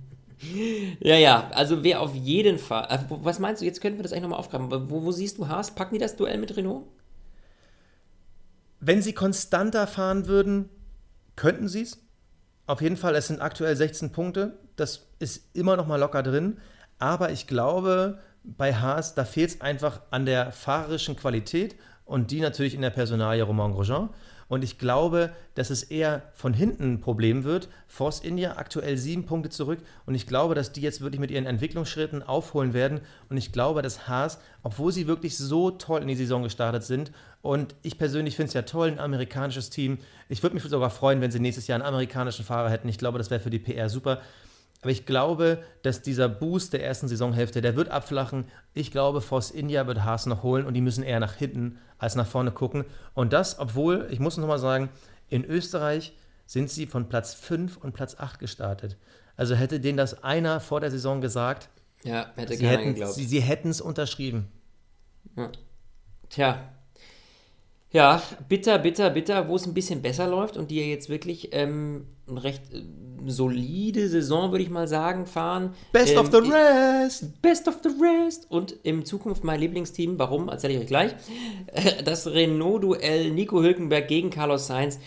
[1.01, 2.86] ja, ja, also wer auf jeden Fall.
[2.90, 4.70] Äh, was meinst du, jetzt könnten wir das eigentlich nochmal aufgreifen.
[4.70, 5.74] Wo, wo siehst du Haas?
[5.74, 6.84] Packen die das Duell mit Renault?
[8.80, 10.68] Wenn sie konstanter fahren würden,
[11.36, 11.99] könnten sie es.
[12.66, 14.59] Auf jeden Fall, es sind aktuell 16 Punkte.
[14.76, 16.59] Das ist immer noch mal locker drin.
[17.03, 21.74] Aber ich glaube, bei Haas, da fehlt es einfach an der fahrerischen Qualität
[22.05, 24.11] und die natürlich in der Personalie Romain Grosjean.
[24.46, 27.68] Und ich glaube, dass es eher von hinten ein Problem wird.
[27.88, 29.80] Force India aktuell sieben Punkte zurück.
[30.07, 33.00] Und ich glaube, dass die jetzt wirklich mit ihren Entwicklungsschritten aufholen werden.
[33.28, 37.11] Und ich glaube, dass Haas, obwohl sie wirklich so toll in die Saison gestartet sind,
[37.40, 39.98] und ich persönlich finde es ja toll, ein amerikanisches Team.
[40.28, 42.88] Ich würde mich sogar freuen, wenn sie nächstes Jahr einen amerikanischen Fahrer hätten.
[42.88, 44.20] Ich glaube, das wäre für die PR super.
[44.82, 48.46] Aber ich glaube, dass dieser Boost der ersten Saisonhälfte, der wird abflachen.
[48.74, 52.16] Ich glaube, Force India wird Haas noch holen und die müssen eher nach hinten als
[52.16, 52.84] nach vorne gucken.
[53.14, 54.90] Und das, obwohl, ich muss nochmal sagen,
[55.28, 56.12] in Österreich
[56.46, 58.96] sind sie von Platz 5 und Platz 8 gestartet.
[59.36, 61.68] Also hätte denen das einer vor der Saison gesagt,
[62.02, 63.14] ja, hätte sie, hätten, geglaubt.
[63.14, 64.48] sie, sie hätten es unterschrieben.
[65.36, 65.52] Ja.
[66.28, 66.72] Tja,
[67.92, 71.50] ja, bitter, bitter, bitter, wo es ein bisschen besser läuft und die ja jetzt wirklich
[71.52, 72.82] ähm, eine recht äh,
[73.26, 75.74] solide Saison, würde ich mal sagen, fahren.
[75.92, 77.40] Best ähm, of the rest!
[77.42, 78.46] Best of the rest!
[78.50, 81.14] Und in Zukunft mein Lieblingsteam, warum, erzähle ich euch gleich.
[82.04, 84.98] Das Renault-Duell Nico Hülkenberg gegen Carlos Sainz.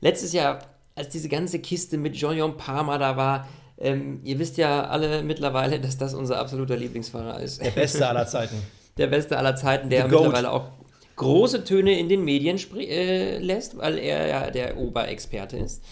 [0.00, 0.60] Letztes Jahr,
[0.94, 5.80] als diese ganze Kiste mit Jean-Jean Palmer da war, ähm, ihr wisst ja alle mittlerweile,
[5.80, 7.62] dass das unser absoluter Lieblingsfahrer ist.
[7.62, 8.56] Der beste aller Zeiten.
[8.96, 10.68] Der beste aller Zeiten, der mittlerweile auch
[11.16, 15.82] große Töne in den Medien äh, lässt, weil er ja der Oberexperte ist.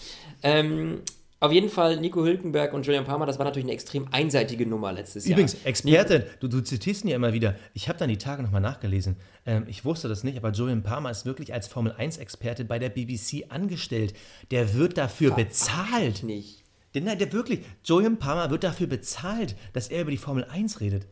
[0.43, 1.01] Ähm,
[1.43, 4.93] auf jeden Fall, Nico Hülkenberg und Julian Palmer, das war natürlich eine extrem einseitige Nummer
[4.93, 5.61] letztes Übrigens, Jahr.
[5.61, 7.55] Übrigens, Experte, du, du, zitierst ihn ja immer wieder.
[7.73, 9.17] Ich habe dann die Tage nochmal nachgelesen.
[9.45, 13.47] Ähm, ich wusste das nicht, aber Julian Palmer ist wirklich als Formel-1-Experte bei der BBC
[13.49, 14.13] angestellt.
[14.51, 16.23] Der wird dafür Ver bezahlt.
[16.23, 16.63] nicht.
[16.93, 20.79] Der, nein, der wirklich, Julian Palmer wird dafür bezahlt, dass er über die Formel 1
[20.79, 21.07] redet.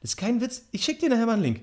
[0.00, 0.68] Das ist kein Witz.
[0.70, 1.62] Ich schicke dir nachher mal einen Link.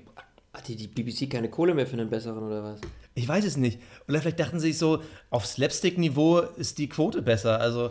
[0.56, 2.80] Hat die, die BBC keine Kohle mehr für einen besseren oder was?
[3.14, 3.78] Ich weiß es nicht.
[4.08, 7.60] Oder vielleicht dachten sie sich so, auf Slapstick-Niveau ist die Quote besser.
[7.60, 7.90] Also.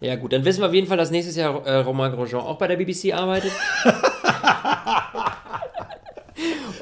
[0.00, 2.58] Ja, gut, dann wissen wir auf jeden Fall, dass nächstes Jahr äh, Romain Grosjean auch
[2.58, 3.52] bei der BBC arbeitet.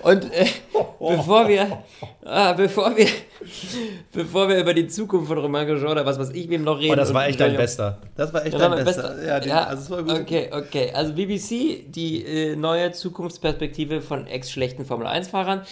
[0.02, 0.46] Und äh,
[0.98, 1.82] bevor wir,
[2.24, 3.06] ah, bevor wir,
[4.12, 6.92] bevor wir über die Zukunft von Romain Grosjean oder was was ich wem noch reden.
[6.92, 7.98] Oh, das war echt dein Bester.
[8.16, 8.84] Das war echt dein Bester.
[8.84, 9.26] Bester.
[9.26, 10.22] Ja, die, ja, also das war gut.
[10.22, 10.90] Okay, okay.
[10.92, 15.62] Also BBC, die äh, neue Zukunftsperspektive von ex-schlechten Formel 1-Fahrern.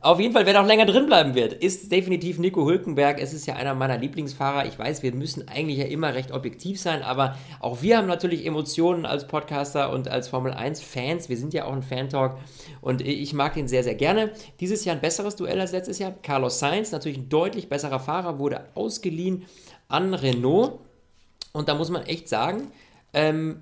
[0.00, 3.20] Auf jeden Fall, wer noch länger drin bleiben wird, ist definitiv Nico Hülkenberg.
[3.20, 4.66] Es ist ja einer meiner Lieblingsfahrer.
[4.66, 8.46] Ich weiß, wir müssen eigentlich ja immer recht objektiv sein, aber auch wir haben natürlich
[8.46, 11.28] Emotionen als Podcaster und als Formel 1-Fans.
[11.28, 12.38] Wir sind ja auch ein Fan-Talk
[12.80, 14.30] und ich mag ihn sehr, sehr gerne.
[14.60, 16.12] Dieses Jahr ein besseres Duell als letztes Jahr.
[16.22, 19.46] Carlos Sainz, natürlich ein deutlich besserer Fahrer, wurde ausgeliehen
[19.88, 20.80] an Renault.
[21.52, 22.70] Und da muss man echt sagen,
[23.12, 23.58] ähm,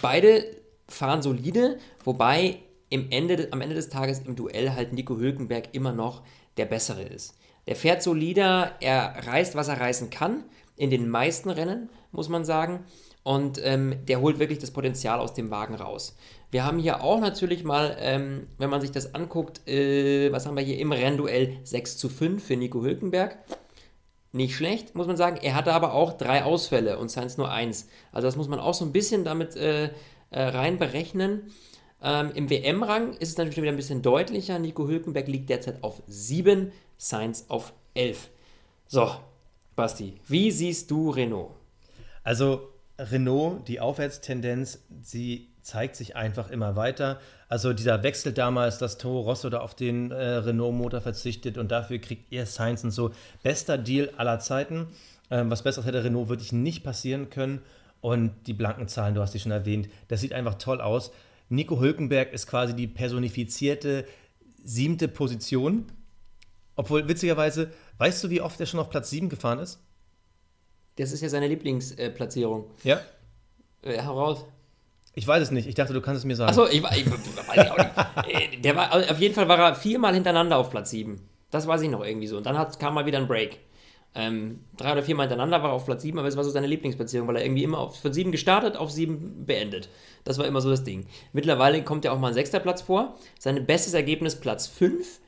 [0.00, 0.44] beide
[0.88, 2.58] fahren solide, wobei
[2.90, 6.22] im Ende, am Ende des Tages im Duell halt Nico Hülkenberg immer noch
[6.56, 7.34] der Bessere ist.
[7.66, 10.44] Der fährt solider, er reißt, was er reißen kann,
[10.76, 12.84] in den meisten Rennen, muss man sagen.
[13.22, 16.16] Und ähm, der holt wirklich das Potenzial aus dem Wagen raus.
[16.52, 20.54] Wir haben hier auch natürlich mal, ähm, wenn man sich das anguckt, äh, was haben
[20.54, 23.38] wir hier im Rennduell 6 zu 5 für Nico Hülkenberg.
[24.32, 25.38] nicht schlecht, muss man sagen.
[25.42, 27.88] Er hatte aber auch drei Ausfälle und Sainz nur eins.
[28.12, 29.90] Also das muss man auch so ein bisschen damit äh, äh,
[30.30, 31.52] rein berechnen.
[32.02, 34.58] Ähm, Im WM-Rang ist es natürlich wieder ein bisschen deutlicher.
[34.58, 38.28] Nico Hülkenberg liegt derzeit auf 7, Sainz auf 11.
[38.86, 39.10] So,
[39.74, 41.52] Basti, wie siehst du Renault?
[42.24, 47.20] Also Renault, die Aufwärtstendenz, sie zeigt sich einfach immer weiter.
[47.48, 51.98] Also dieser Wechsel damals, dass Toro Rosso da auf den äh, Renault-Motor verzichtet und dafür
[51.98, 53.12] kriegt er Sainz und so.
[53.42, 54.88] Bester Deal aller Zeiten.
[55.30, 57.62] Ähm, was Besseres hätte Renault wirklich nicht passieren können.
[58.00, 61.12] Und die blanken Zahlen, du hast sie schon erwähnt, das sieht einfach toll aus.
[61.48, 64.06] Nico Hülkenberg ist quasi die personifizierte
[64.64, 65.86] siebte Position.
[66.74, 69.78] Obwohl, witzigerweise, weißt du, wie oft er schon auf Platz 7 gefahren ist?
[70.96, 72.70] Das ist ja seine Lieblingsplatzierung.
[72.82, 73.00] Ja.
[73.82, 74.44] Äh, heraus.
[75.14, 75.68] Ich weiß es nicht.
[75.68, 76.50] Ich dachte, du kannst es mir sagen.
[76.50, 76.96] Achso, ich, ich, weiß
[77.56, 77.90] ich auch nicht.
[78.28, 81.20] Äh, Der war, auf jeden Fall war er viermal hintereinander auf Platz 7.
[81.50, 82.36] Das weiß ich noch irgendwie so.
[82.38, 83.58] Und dann hat, kam mal wieder ein Break.
[84.14, 86.66] Ähm, drei oder viermal hintereinander war er auf Platz 7, aber es war so seine
[86.66, 89.88] Lieblingsplatzierung, weil er irgendwie immer auf, von 7 gestartet, auf 7 beendet.
[90.24, 91.06] Das war immer so das Ding.
[91.32, 93.16] Mittlerweile kommt ja auch mal ein sechster Platz vor.
[93.38, 95.20] Sein bestes Ergebnis Platz 5.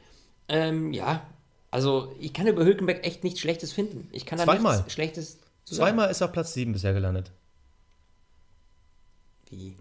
[0.49, 1.23] Ähm, ja,
[1.71, 4.09] also ich kann über Hülkenberg echt nichts Schlechtes finden.
[4.13, 4.77] Ich kann da Zweimal.
[4.77, 5.75] nichts Schlechtes zu.
[5.75, 7.33] Zweimal ist er auf Platz 7 bisher gelandet.
[9.51, 9.77] Wie?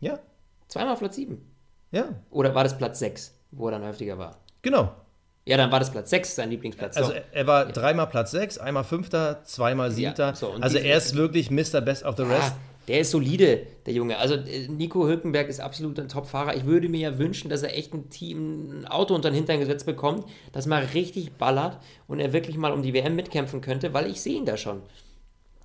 [0.00, 0.18] Ja,
[0.68, 1.38] Zweimal Platz 7.
[1.90, 4.38] ja, Oder war das Platz 6, wo er dann häufiger war?
[4.62, 4.94] genau.
[5.46, 6.96] Ja, dann war das Platz 6 sein Lieblingsplatz.
[6.98, 7.16] Also So.
[7.32, 10.34] er- war dreimal Platz 6, einmal Fünfter, zweimal Siebter.
[10.34, 11.80] so, und also er ist wirklich Mr.
[11.80, 12.52] Best of the Rest.
[12.52, 14.18] Ah, der ist solide, der Junge.
[14.18, 16.54] Also äh, Nico Hülkenberg ist absolut ein Top-Fahrer.
[16.56, 19.58] Ich würde mir ja wünschen, dass er echt ein Team, ein Auto unter den Hintern
[19.60, 23.92] gesetzt bekommt, das mal richtig ballert und er wirklich mal um die WM mitkämpfen könnte,
[23.94, 24.82] weil ich sehe ihn da schon.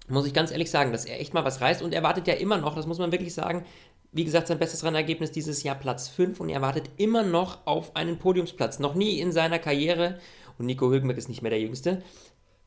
[0.08, 2.36] Muss ich ganz ehrlich sagen, dass er echt mal was reißt und er wartet ja
[2.36, 3.66] immer noch, das muss man wirklich sagen,
[4.12, 7.96] wie gesagt, sein bestes Rennergebnis dieses Jahr Platz 5 und er wartet immer noch auf
[7.96, 8.80] einen Podiumsplatz.
[8.80, 10.20] Noch nie in seiner Karriere,
[10.58, 12.02] und Nico Hülkenberg ist nicht mehr der Jüngste,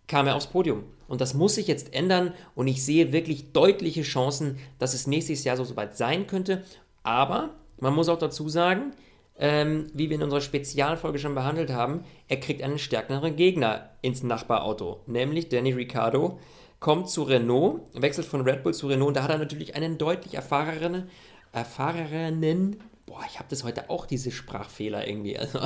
[0.07, 0.84] kam er aufs Podium.
[1.07, 5.45] Und das muss sich jetzt ändern und ich sehe wirklich deutliche Chancen, dass es nächstes
[5.45, 6.64] Jahr so soweit sein könnte.
[7.03, 8.93] Aber man muss auch dazu sagen,
[9.39, 14.22] ähm, wie wir in unserer Spezialfolge schon behandelt haben, er kriegt einen stärkeren Gegner ins
[14.22, 16.39] Nachbarauto, nämlich Danny Ricciardo.
[16.80, 19.98] Kommt zu Renault, wechselt von Red Bull zu Renault und da hat er natürlich einen
[19.98, 21.08] deutlich erfahreneren,
[21.52, 22.76] erfahrenen,
[23.06, 25.38] boah, ich habe das heute auch, diese Sprachfehler irgendwie.
[25.38, 25.60] Also,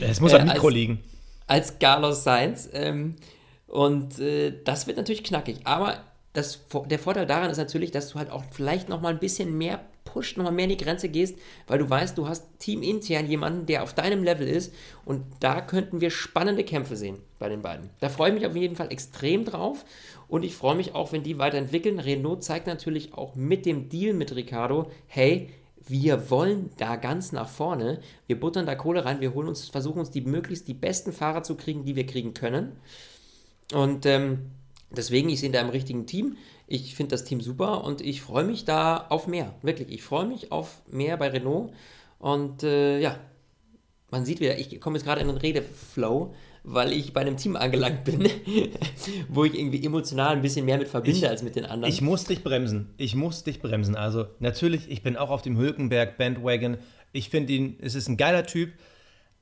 [0.00, 1.04] Es muss äh, am Mikro als- liegen.
[1.46, 2.68] als Carlos Sainz.
[2.72, 3.16] Ähm,
[3.66, 5.60] und äh, das wird natürlich knackig.
[5.64, 5.98] Aber
[6.32, 9.56] das, der Vorteil daran ist natürlich, dass du halt auch vielleicht noch mal ein bisschen
[9.56, 13.26] mehr pusht, noch mal mehr in die Grenze gehst, weil du weißt, du hast teamintern
[13.26, 14.72] jemanden, der auf deinem Level ist.
[15.04, 17.90] Und da könnten wir spannende Kämpfe sehen bei den beiden.
[18.00, 19.84] Da freue ich mich auf jeden Fall extrem drauf.
[20.28, 21.98] Und ich freue mich auch, wenn die weiterentwickeln.
[21.98, 25.48] Renault zeigt natürlich auch mit dem Deal mit Ricardo, hey,
[25.86, 28.00] wir wollen da ganz nach vorne.
[28.26, 29.20] Wir buttern da Kohle rein.
[29.20, 32.34] Wir holen uns, versuchen uns die möglichst die besten Fahrer zu kriegen, die wir kriegen
[32.34, 32.72] können.
[33.72, 34.50] Und ähm,
[34.90, 36.36] deswegen, ich sehe da im richtigen Team.
[36.66, 39.54] Ich finde das Team super und ich freue mich da auf mehr.
[39.62, 41.72] Wirklich, ich freue mich auf mehr bei Renault.
[42.18, 43.18] Und äh, ja,
[44.10, 47.56] man sieht wieder, ich komme jetzt gerade in einen Redeflow, weil ich bei einem Team
[47.56, 48.28] angelangt bin,
[49.28, 51.92] wo ich irgendwie emotional ein bisschen mehr mit verbinde Ich- als mit den anderen.
[51.92, 52.92] Ich muss dich bremsen.
[52.96, 53.96] Ich muss dich bremsen.
[53.96, 56.78] Also natürlich, ich bin auch auf dem Hülkenberg Bandwagon.
[57.12, 58.72] Ich finde ihn, es ist ein geiler Typ,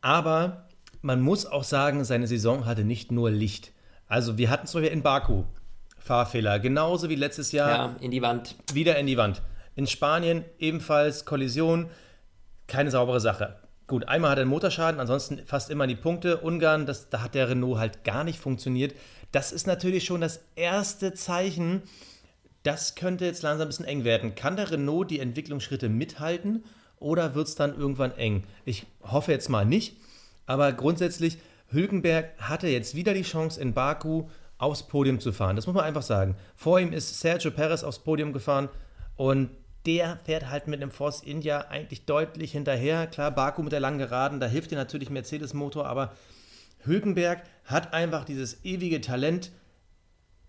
[0.00, 0.66] aber
[1.02, 3.72] man muss auch sagen, seine Saison hatte nicht nur Licht.
[4.06, 5.44] Also wir hatten zum Beispiel in Baku
[5.98, 8.54] Fahrfehler, genauso wie letztes Jahr ja, in die Wand.
[8.72, 9.42] wieder in die Wand.
[9.74, 11.90] In Spanien ebenfalls Kollision,
[12.68, 13.56] keine saubere Sache.
[13.86, 16.38] Gut, einmal hat er einen Motorschaden, ansonsten fast immer die Punkte.
[16.38, 18.94] Ungarn, das, da hat der Renault halt gar nicht funktioniert.
[19.30, 21.82] Das ist natürlich schon das erste Zeichen,
[22.64, 24.34] das könnte jetzt langsam ein bisschen eng werden.
[24.34, 26.64] Kann der Renault die Entwicklungsschritte mithalten
[26.98, 28.42] oder wird es dann irgendwann eng?
[28.64, 29.96] Ich hoffe jetzt mal nicht,
[30.46, 34.28] aber grundsätzlich, Hülkenberg hatte jetzt wieder die Chance in Baku
[34.58, 35.54] aufs Podium zu fahren.
[35.54, 36.36] Das muss man einfach sagen.
[36.56, 38.68] Vor ihm ist Sergio Perez aufs Podium gefahren
[39.16, 39.50] und
[39.86, 43.06] der fährt halt mit einem Force India eigentlich deutlich hinterher.
[43.06, 46.12] Klar, Baku mit der langen Geraden, da hilft dir natürlich Mercedes-Motor, aber
[46.84, 49.52] Hülkenberg hat einfach dieses ewige Talent,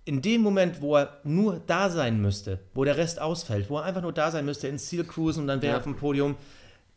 [0.05, 3.83] in dem Moment, wo er nur da sein müsste, wo der Rest ausfällt, wo er
[3.83, 5.77] einfach nur da sein müsste, ins Ziel cruisen und dann wäre er Ja.
[5.79, 6.35] auf dem Podium,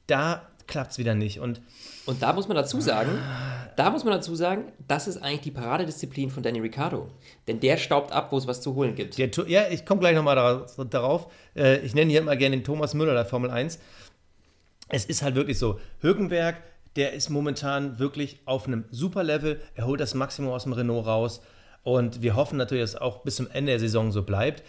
[0.06, 1.40] da klappt es wieder nicht.
[1.40, 1.60] Und
[2.06, 3.10] Und da muss man dazu sagen,
[3.76, 7.08] da muss man dazu sagen, das ist eigentlich die Paradedisziplin von Danny Ricciardo.
[7.46, 9.18] Denn der staubt ab, wo es was zu holen gibt.
[9.18, 10.76] der, ja, ich komme gleich nochmal darauf.
[10.88, 11.32] darauf.
[11.54, 13.78] Äh, ich nenne hier immer gerne den Thomas Müller der Formel 1.
[14.88, 15.78] Es ist halt wirklich so.
[16.00, 16.56] Hülkenberg,
[16.96, 19.60] der ist momentan wirklich auf einem super Level.
[19.74, 21.40] Er holt das Maximum aus dem Renault raus.
[21.82, 24.62] Und wir hoffen natürlich, dass es auch bis zum Ende der Saison so bleibt.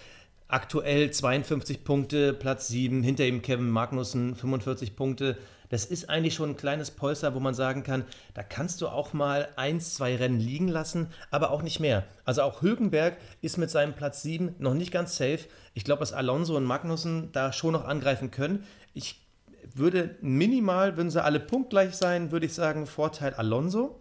[0.48, 5.38] Aktuell 52 Punkte, Platz 7, hinter ihm Kevin Magnussen 45 Punkte.
[5.72, 8.04] Das ist eigentlich schon ein kleines Polster, wo man sagen kann,
[8.34, 12.04] da kannst du auch mal eins, zwei Rennen liegen lassen, aber auch nicht mehr.
[12.26, 15.40] Also auch Hülkenberg ist mit seinem Platz 7 noch nicht ganz safe.
[15.74, 18.66] Ich glaube, dass Alonso und Magnussen da schon noch angreifen können.
[18.94, 19.26] Ich
[19.74, 23.98] würde minimal, würden sie alle punktgleich sein, würde ich sagen, Vorteil Alonso.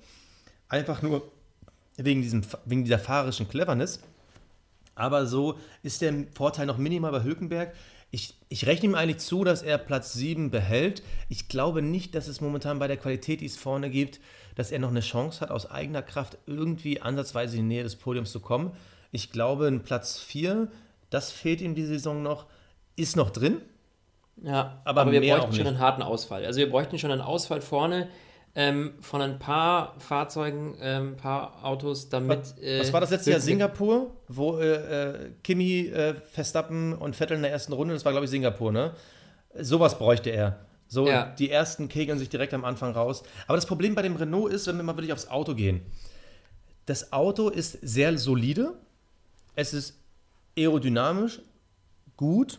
[0.69, 1.31] Einfach nur
[1.97, 4.01] wegen, diesem, wegen dieser fahrischen Cleverness.
[4.97, 7.73] Aber so ist der Vorteil noch minimal bei Hülkenberg.
[8.53, 11.03] Ich, rechne ihm eigentlich zu, dass er Platz 7 behält.
[11.29, 14.21] Ich glaube nicht, dass es momentan bei der Qualität, die es vorne gibt,
[14.57, 17.95] dass er noch eine Chance hat, aus eigener Kraft irgendwie ansatzweise in die Nähe des
[17.95, 18.73] Podiums zu kommen.
[19.13, 20.69] Ich glaube, ein Platz 4,
[21.11, 22.47] das fehlt ihm die Saison noch,
[22.97, 23.63] ist noch drin.
[24.43, 26.45] Ja, aber, aber wir bräuchten schon einen harten Ausfall.
[26.45, 28.09] Also wir bräuchten schon einen Ausfall vorne
[28.55, 32.41] ähm, von ein paar Fahrzeugen, ein ähm, paar Autos, damit.
[32.41, 33.41] Was, äh, was war das letzte Jahr?
[33.41, 38.13] Singapur, wo äh, äh, Kimi, äh, Verstappen und Vettel in der ersten Runde, das war
[38.13, 38.93] glaube ich Singapur, ne?
[39.55, 40.65] Sowas bräuchte er.
[40.89, 41.27] So, ja.
[41.39, 43.23] die ersten kegeln sich direkt am Anfang raus.
[43.47, 45.83] Aber das Problem bei dem Renault ist, wenn wir mal wirklich aufs Auto gehen.
[46.87, 48.75] Das Auto ist sehr solide.
[49.55, 50.01] Es ist
[50.59, 51.43] aerodynamisch,
[52.17, 52.59] gut.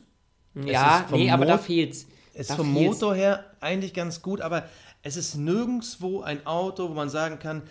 [0.54, 2.08] Ja, nee, aber da fehlt's.
[2.34, 3.02] Es ist vom fehlt's.
[3.02, 4.64] Motor her eigentlich ganz gut, aber
[5.04, 7.64] es ist nirgendwo ein Auto, wo man sagen kann,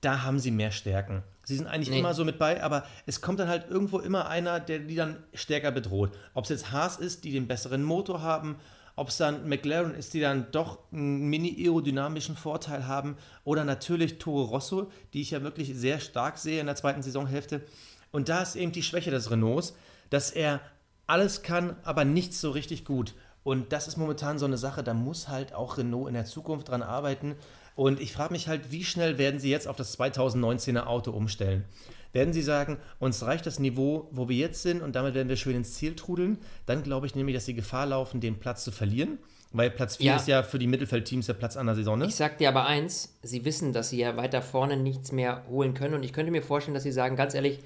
[0.00, 1.22] da haben sie mehr Stärken.
[1.44, 1.98] Sie sind eigentlich nee.
[1.98, 5.16] immer so mit bei, aber es kommt dann halt irgendwo immer einer, der die dann
[5.32, 6.12] stärker bedroht.
[6.34, 8.56] Ob es jetzt Haas ist, die den besseren Motor haben,
[8.96, 14.42] ob es dann McLaren ist, die dann doch einen mini-aerodynamischen Vorteil haben, oder natürlich Toro
[14.42, 17.62] Rosso, die ich ja wirklich sehr stark sehe in der zweiten Saisonhälfte.
[18.10, 19.74] Und da ist eben die Schwäche des Renaults,
[20.10, 20.60] dass er
[21.06, 23.14] alles kann, aber nichts so richtig gut.
[23.44, 26.68] Und das ist momentan so eine Sache, da muss halt auch Renault in der Zukunft
[26.68, 27.36] dran arbeiten.
[27.74, 31.64] Und ich frage mich halt, wie schnell werden sie jetzt auf das 2019er Auto umstellen?
[32.12, 35.36] Werden sie sagen, uns reicht das Niveau, wo wir jetzt sind und damit werden wir
[35.36, 36.38] schön ins Ziel trudeln?
[36.66, 39.18] Dann glaube ich nämlich, dass sie Gefahr laufen, den Platz zu verlieren.
[39.52, 40.16] Weil Platz 4 ja.
[40.16, 41.98] ist ja für die Mittelfeldteams der Platz an der Saison.
[41.98, 42.06] Ne?
[42.06, 45.72] Ich sag dir aber eins, sie wissen, dass sie ja weiter vorne nichts mehr holen
[45.72, 45.94] können.
[45.94, 47.60] Und ich könnte mir vorstellen, dass sie sagen, ganz ehrlich,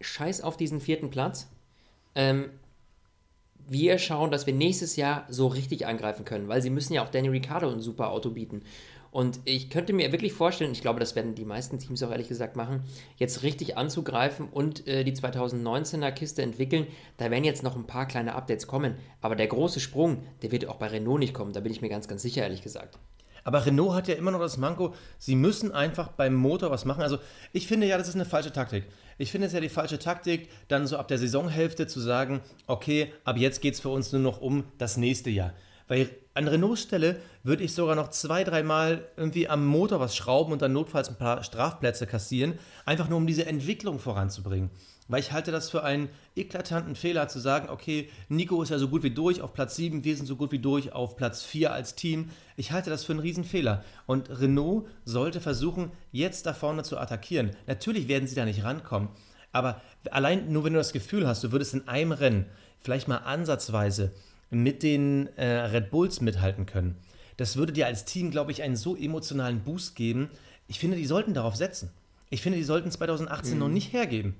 [0.00, 1.48] scheiß auf diesen vierten Platz.
[2.14, 2.50] Ähm,
[3.68, 7.08] wir schauen, dass wir nächstes Jahr so richtig angreifen können, weil sie müssen ja auch
[7.08, 8.62] Danny Ricciardo ein super Auto bieten.
[9.10, 12.28] Und ich könnte mir wirklich vorstellen, ich glaube, das werden die meisten Teams auch ehrlich
[12.28, 12.82] gesagt machen,
[13.16, 16.86] jetzt richtig anzugreifen und äh, die 2019er Kiste entwickeln.
[17.16, 18.96] Da werden jetzt noch ein paar kleine Updates kommen.
[19.22, 21.54] Aber der große Sprung, der wird auch bei Renault nicht kommen.
[21.54, 22.98] Da bin ich mir ganz, ganz sicher, ehrlich gesagt.
[23.46, 27.00] Aber Renault hat ja immer noch das Manko, sie müssen einfach beim Motor was machen.
[27.00, 27.20] Also
[27.52, 28.86] ich finde ja, das ist eine falsche Taktik.
[29.18, 33.12] Ich finde es ja die falsche Taktik, dann so ab der Saisonhälfte zu sagen, okay,
[33.22, 35.52] ab jetzt geht es für uns nur noch um das nächste Jahr.
[35.86, 40.52] Weil an Renaults Stelle würde ich sogar noch zwei, dreimal irgendwie am Motor was schrauben
[40.52, 44.70] und dann notfalls ein paar Strafplätze kassieren, einfach nur um diese Entwicklung voranzubringen.
[45.08, 48.88] Weil ich halte das für einen eklatanten Fehler zu sagen, okay, Nico ist ja so
[48.88, 51.72] gut wie durch auf Platz 7, wir sind so gut wie durch auf Platz 4
[51.72, 52.30] als Team.
[52.56, 53.84] Ich halte das für einen Riesenfehler.
[54.06, 57.50] Und Renault sollte versuchen, jetzt da vorne zu attackieren.
[57.66, 59.08] Natürlich werden sie da nicht rankommen.
[59.52, 59.80] Aber
[60.10, 62.46] allein nur wenn du das Gefühl hast, du würdest in einem Rennen
[62.80, 64.12] vielleicht mal ansatzweise
[64.50, 66.96] mit den äh, Red Bulls mithalten können,
[67.36, 70.30] das würde dir als Team, glaube ich, einen so emotionalen Boost geben.
[70.68, 71.90] Ich finde, die sollten darauf setzen.
[72.30, 73.60] Ich finde, die sollten 2018 mhm.
[73.60, 74.34] noch nicht hergeben.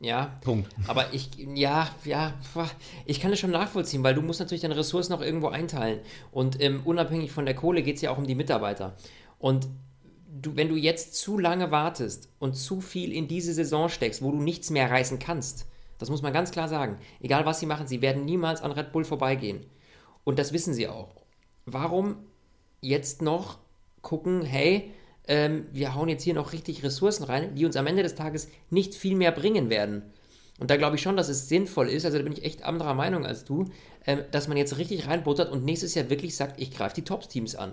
[0.00, 0.36] Ja.
[0.42, 0.70] Punkt.
[0.86, 2.34] Aber ich, ja, ja,
[3.06, 6.00] ich kann das schon nachvollziehen, weil du musst natürlich deine Ressourcen noch irgendwo einteilen.
[6.32, 8.96] Und ähm, unabhängig von der Kohle geht es ja auch um die Mitarbeiter.
[9.38, 9.68] Und
[10.28, 14.30] du, wenn du jetzt zu lange wartest und zu viel in diese Saison steckst, wo
[14.30, 15.66] du nichts mehr reißen kannst,
[15.98, 16.98] das muss man ganz klar sagen.
[17.20, 19.64] Egal was sie machen, sie werden niemals an Red Bull vorbeigehen.
[20.24, 21.14] Und das wissen sie auch.
[21.64, 22.16] Warum
[22.80, 23.58] jetzt noch
[24.02, 24.92] gucken, hey,
[25.28, 28.48] ähm, wir hauen jetzt hier noch richtig Ressourcen rein, die uns am Ende des Tages
[28.70, 30.02] nicht viel mehr bringen werden.
[30.58, 32.94] Und da glaube ich schon, dass es sinnvoll ist, also da bin ich echt anderer
[32.94, 33.66] Meinung als du,
[34.06, 37.56] ähm, dass man jetzt richtig reinbuttert und nächstes Jahr wirklich sagt, ich greife die Top-Teams
[37.56, 37.72] an.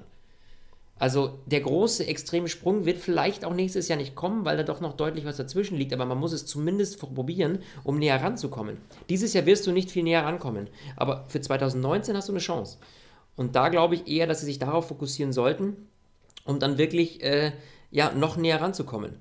[1.00, 4.80] Also der große extreme Sprung wird vielleicht auch nächstes Jahr nicht kommen, weil da doch
[4.80, 8.78] noch deutlich was dazwischen liegt, aber man muss es zumindest probieren, um näher ranzukommen.
[9.10, 12.78] Dieses Jahr wirst du nicht viel näher rankommen, aber für 2019 hast du eine Chance.
[13.36, 15.76] Und da glaube ich eher, dass sie sich darauf fokussieren sollten,
[16.46, 17.52] um dann wirklich äh,
[17.92, 19.18] ja, noch näher ranzukommen.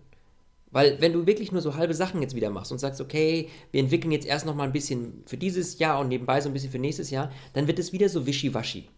[0.70, 3.80] Weil wenn du wirklich nur so halbe Sachen jetzt wieder machst und sagst, okay, wir
[3.80, 6.70] entwickeln jetzt erst noch mal ein bisschen für dieses Jahr und nebenbei so ein bisschen
[6.70, 8.88] für nächstes Jahr, dann wird es wieder so wischiwaschi.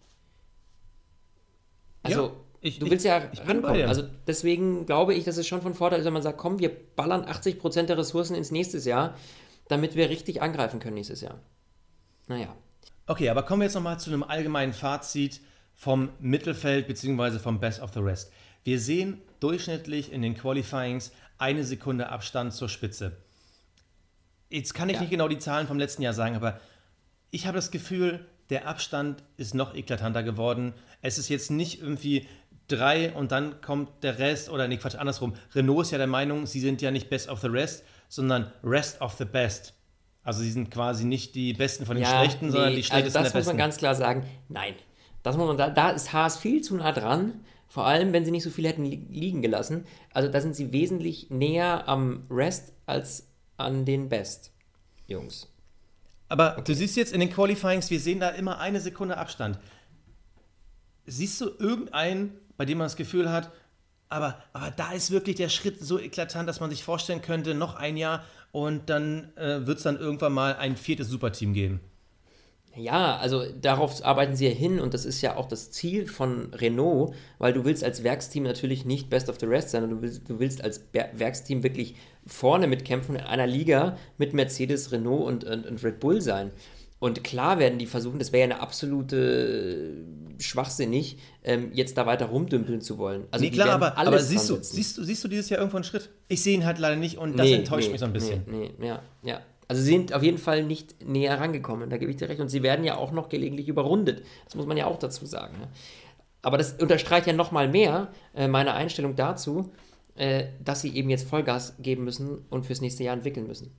[2.04, 3.82] Also, ja, ich, du willst ja ich, rankommen.
[3.88, 6.70] Also deswegen glaube ich, dass es schon von Vorteil ist, wenn man sagt, komm, wir
[6.70, 9.16] ballern 80% der Ressourcen ins nächste Jahr,
[9.66, 11.40] damit wir richtig angreifen können nächstes Jahr.
[12.28, 12.54] Naja.
[13.06, 15.40] Okay, aber kommen wir jetzt nochmal zu einem allgemeinen Fazit
[15.74, 17.38] vom Mittelfeld bzw.
[17.38, 18.32] vom Best of the Rest.
[18.62, 23.16] Wir sehen durchschnittlich in den Qualifyings eine Sekunde Abstand zur Spitze.
[24.50, 25.00] jetzt kann ich Ja.
[25.00, 26.60] nicht genau die Zahlen vom letzten Jahr sagen, aber
[27.32, 30.74] ich habe das Gefühl, der Abstand ist noch eklatanter geworden.
[31.02, 32.28] Es ist jetzt nicht irgendwie
[32.68, 35.34] drei und dann kommt der Rest oder nee, Quatsch, andersrum.
[35.54, 39.00] Renault ist ja der Meinung, sie sind ja nicht best of the rest, sondern rest
[39.00, 39.74] of the best.
[40.22, 43.32] Also sie sind quasi nicht die Besten von den Schlechten, sondern die also Schlechtesten das
[43.32, 43.58] der muss man Besten.
[43.58, 44.24] ganz klar sagen.
[44.48, 44.74] Nein,
[45.24, 47.40] das muss man da, da ist Haas viel zu nah dran.
[47.66, 49.84] Vor allem, wenn sie nicht so viel hätten li liegen gelassen.
[50.12, 54.52] Also da sind sie wesentlich näher am Rest als an den Best,
[55.08, 55.48] Jungs.
[56.28, 59.58] Aber du siehst jetzt in den Qualifyings, wir sehen da immer eine Sekunde Abstand.
[61.06, 63.50] Siehst du irgendeinen, bei dem man das Gefühl hat,
[64.10, 67.76] aber, aber da ist wirklich der Schritt so eklatant, dass man sich vorstellen könnte, noch
[67.76, 71.80] ein Jahr und dann äh, wird es dann irgendwann mal ein viertes Superteam geben.
[72.76, 76.52] Ja, also darauf arbeiten sie ja hin und das ist ja auch das Ziel von
[76.54, 80.02] Renault, weil du willst als Werksteam natürlich nicht Best of the Rest sein, sondern du
[80.02, 81.94] willst, du willst als Ber Werksteam wirklich
[82.26, 86.50] vorne mitkämpfen in einer Liga mit Mercedes, Renault und, und, und Red Bull sein.
[87.04, 89.92] Und klar werden die versuchen, das wäre ja eine absolute
[90.38, 93.24] schwachsinnig, ähm, jetzt da weiter rumdümpeln zu wollen.
[93.30, 95.84] Also nee, klar, aber, aber siehst, du, siehst, du, siehst du dieses Jahr irgendwo einen
[95.84, 96.08] Schritt?
[96.28, 98.42] Ich sehe ihn halt leider nicht und das Nee, enttäuscht nee, mich so ein bisschen.
[98.46, 99.40] Nee, nee, ja, ja.
[99.74, 102.40] Also sie sind auf jeden Fall nicht näher rangekommen, da gebe ich dir recht.
[102.40, 104.24] Und sie werden ja auch noch gelegentlich überrundet.
[104.44, 105.58] Das muss man ja auch dazu sagen.
[105.58, 105.66] Ne?
[106.42, 109.72] Aber das unterstreicht ja nochmal mehr äh, meine Einstellung dazu,
[110.14, 113.72] äh, dass sie eben jetzt Vollgas geben müssen und fürs nächste Jahr entwickeln müssen.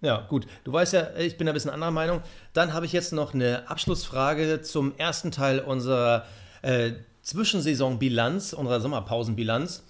[0.00, 0.48] Ja, gut.
[0.64, 2.22] Du weißt ja, ich bin ein bisschen anderer Meinung.
[2.52, 6.24] Dann habe ich jetzt noch eine Abschlussfrage zum ersten Teil unserer
[6.62, 6.90] äh,
[7.22, 9.84] Zwischensaisonbilanz, unserer Sommerpausenbilanz.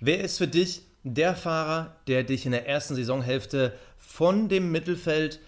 [0.00, 3.72] Wer ist für dich der Fahrer, der dich in der ersten Saisonhälfte
[4.02, 5.40] von dem Mittelfeld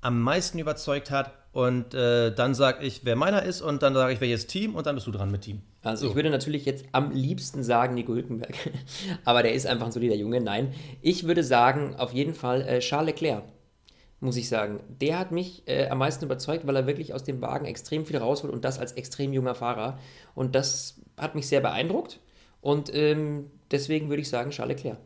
[0.00, 1.32] am meisten überzeugt hat?
[1.52, 4.86] Und äh, dann sage ich, wer meiner ist, und dann sage ich, welches Team, und
[4.86, 5.62] dann bist du dran mit Team.
[5.82, 8.54] Also ich würde natürlich jetzt am liebsten sagen Nico Hülkenberg,
[9.24, 10.40] aber der ist einfach ein solider Junge.
[10.40, 13.42] Nein, ich würde sagen auf jeden Fall äh, Charles Leclerc,
[14.20, 14.80] muss ich sagen.
[15.00, 18.18] Der hat mich äh, am meisten überzeugt, weil er wirklich aus dem Wagen extrem viel
[18.18, 19.98] rausholt und das als extrem junger Fahrer.
[20.36, 22.20] Und das hat mich sehr beeindruckt
[22.60, 24.98] und ähm, deswegen würde ich sagen Charles Leclerc.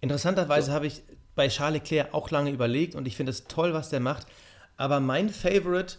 [0.00, 1.02] Interessanterweise habe ich
[1.34, 4.26] bei Charles Leclerc auch lange überlegt und ich finde es toll, was der macht.
[4.76, 5.96] Aber mein Favorite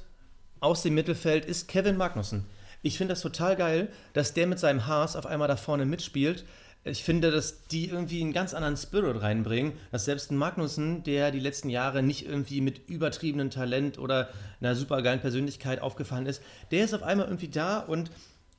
[0.60, 2.46] aus dem Mittelfeld ist Kevin Magnussen.
[2.84, 6.46] Ich finde das total geil, dass der mit seinem Haas auf einmal da vorne mitspielt.
[6.84, 11.30] Ich finde, dass die irgendwie einen ganz anderen Spirit reinbringen, dass selbst ein Magnussen, der
[11.30, 14.30] die letzten Jahre nicht irgendwie mit übertriebenem Talent oder
[14.60, 18.10] einer supergeilen Persönlichkeit aufgefallen ist, der ist auf einmal irgendwie da und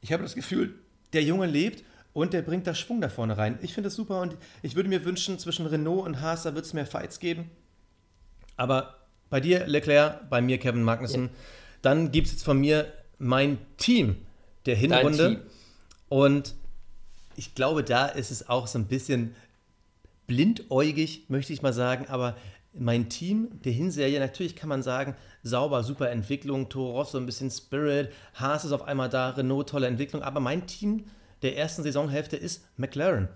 [0.00, 0.74] ich habe das Gefühl,
[1.12, 1.82] der Junge lebt
[2.12, 3.58] und der bringt da Schwung da vorne rein.
[3.62, 6.64] Ich finde das super und ich würde mir wünschen, zwischen Renault und Haas, da wird
[6.64, 7.50] es mehr Fights geben.
[8.56, 8.96] Aber
[9.30, 11.30] bei dir Leclerc, bei mir Kevin Magnussen.
[11.80, 14.16] Dann gibt es jetzt von mir mein Team
[14.66, 15.36] der Hinrunde.
[15.36, 15.40] Team.
[16.10, 16.54] Und
[17.34, 19.34] ich glaube, da ist es auch so ein bisschen
[20.26, 22.06] blindäugig, möchte ich mal sagen.
[22.08, 22.36] Aber
[22.74, 27.50] mein Team der Hinserie, natürlich kann man sagen, sauber, super Entwicklung, Toro Rosso ein bisschen
[27.50, 30.22] Spirit, Haas ist auf einmal da, Renault tolle Entwicklung.
[30.22, 31.04] Aber mein Team
[31.42, 33.28] der ersten Saisonhälfte ist McLaren.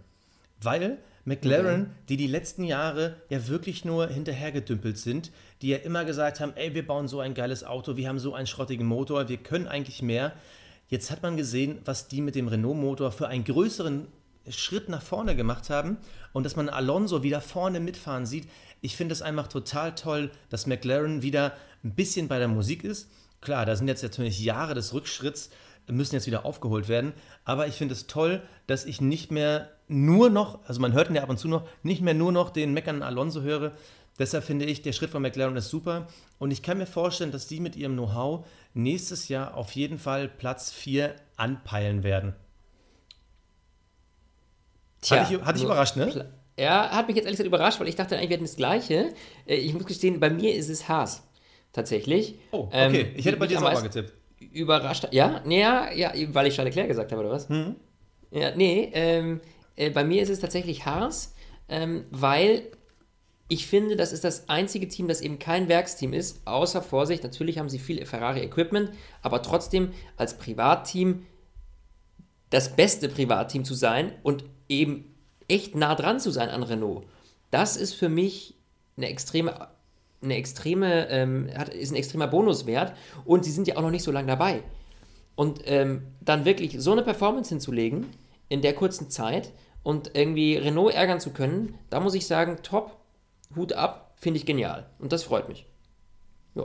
[0.60, 6.38] Weil McLaren, die die letzten Jahre ja wirklich nur hinterhergedümpelt sind, die ja immer gesagt
[6.38, 9.38] haben, ey, wir bauen so ein geiles Auto, wir haben so einen schrottigen Motor, wir
[9.38, 10.32] können eigentlich mehr.
[10.88, 14.06] Jetzt hat man gesehen, was die mit dem Renault-Motor für einen größeren
[14.48, 15.96] Schritt nach vorne gemacht haben
[16.32, 18.48] und dass man Alonso wieder vorne mitfahren sieht.
[18.80, 23.10] Ich finde es einfach total toll, dass McLaren wieder ein bisschen bei der Musik ist.
[23.40, 25.50] Klar, da sind jetzt natürlich Jahre des Rückschritts,
[25.88, 27.12] müssen jetzt wieder aufgeholt werden.
[27.44, 31.14] Aber ich finde es toll, dass ich nicht mehr nur noch, also man hört ihn
[31.16, 33.72] ja ab und zu noch, nicht mehr nur noch den meckernden Alonso höre.
[34.18, 36.06] Deshalb finde ich, der Schritt von McLaren ist super.
[36.38, 40.28] Und ich kann mir vorstellen, dass die mit ihrem Know-how nächstes Jahr auf jeden Fall
[40.28, 42.34] Platz 4 anpeilen werden.
[45.08, 46.32] Hat dich- hat dich nur- überrascht, ne?
[46.58, 49.12] Ja, hat mich jetzt ehrlich gesagt überrascht, weil ich dachte eigentlich, wir hätten das Gleiche.
[49.46, 51.22] Äh, Ich muss gestehen, bei mir ist es Haas.
[51.72, 52.36] Tatsächlich.
[52.50, 53.02] Oh, okay.
[53.02, 54.14] Ähm, ich hätte bei dir sauber getippt.
[54.56, 55.08] Überrascht.
[55.12, 57.48] Ja, nee, ja, ja, weil ich Charles Leclerc gesagt habe, oder was?
[57.48, 57.76] Mhm.
[58.30, 59.40] Ja, nee, ähm,
[59.76, 61.34] äh, bei mir ist es tatsächlich Haas,
[61.68, 62.62] ähm, weil
[63.48, 67.58] ich finde, das ist das einzige Team, das eben kein Werksteam ist, außer Vorsicht, natürlich
[67.58, 68.90] haben sie viel Ferrari-Equipment,
[69.22, 71.26] aber trotzdem als Privatteam
[72.50, 75.14] das beste Privatteam zu sein und eben
[75.48, 77.06] echt nah dran zu sein an Renault.
[77.50, 78.54] Das ist für mich
[78.96, 79.68] eine extreme,
[80.22, 82.92] eine extreme, ähm, hat, ist ein extremer Bonuswert
[83.24, 84.62] und sie sind ja auch noch nicht so lange dabei.
[85.34, 88.06] Und ähm, dann wirklich so eine Performance hinzulegen
[88.48, 89.52] in der kurzen Zeit
[89.82, 92.96] und irgendwie Renault ärgern zu können, da muss ich sagen, top,
[93.54, 94.86] Hut ab, finde ich genial.
[94.98, 95.66] Und das freut mich.
[96.54, 96.64] Ja,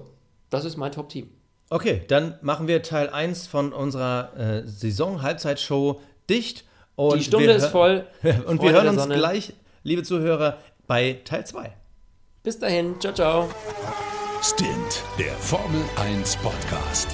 [0.50, 1.30] das ist mein Top-Team.
[1.70, 6.66] Okay, dann machen wir Teil 1 von unserer äh, Saison-Halbzeitshow dicht.
[6.96, 8.06] Und Die Stunde ist voll.
[8.24, 9.16] Und Freunde wir hören uns Sonne.
[9.16, 11.74] gleich, liebe Zuhörer, bei Teil 2.
[12.44, 13.50] Bis dahin, ciao, ciao.
[14.42, 17.08] Stint, der Formel 1 Podcast.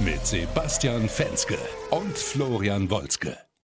[0.00, 1.58] Mit Sebastian Fenske
[1.90, 3.36] und Florian Wolzke.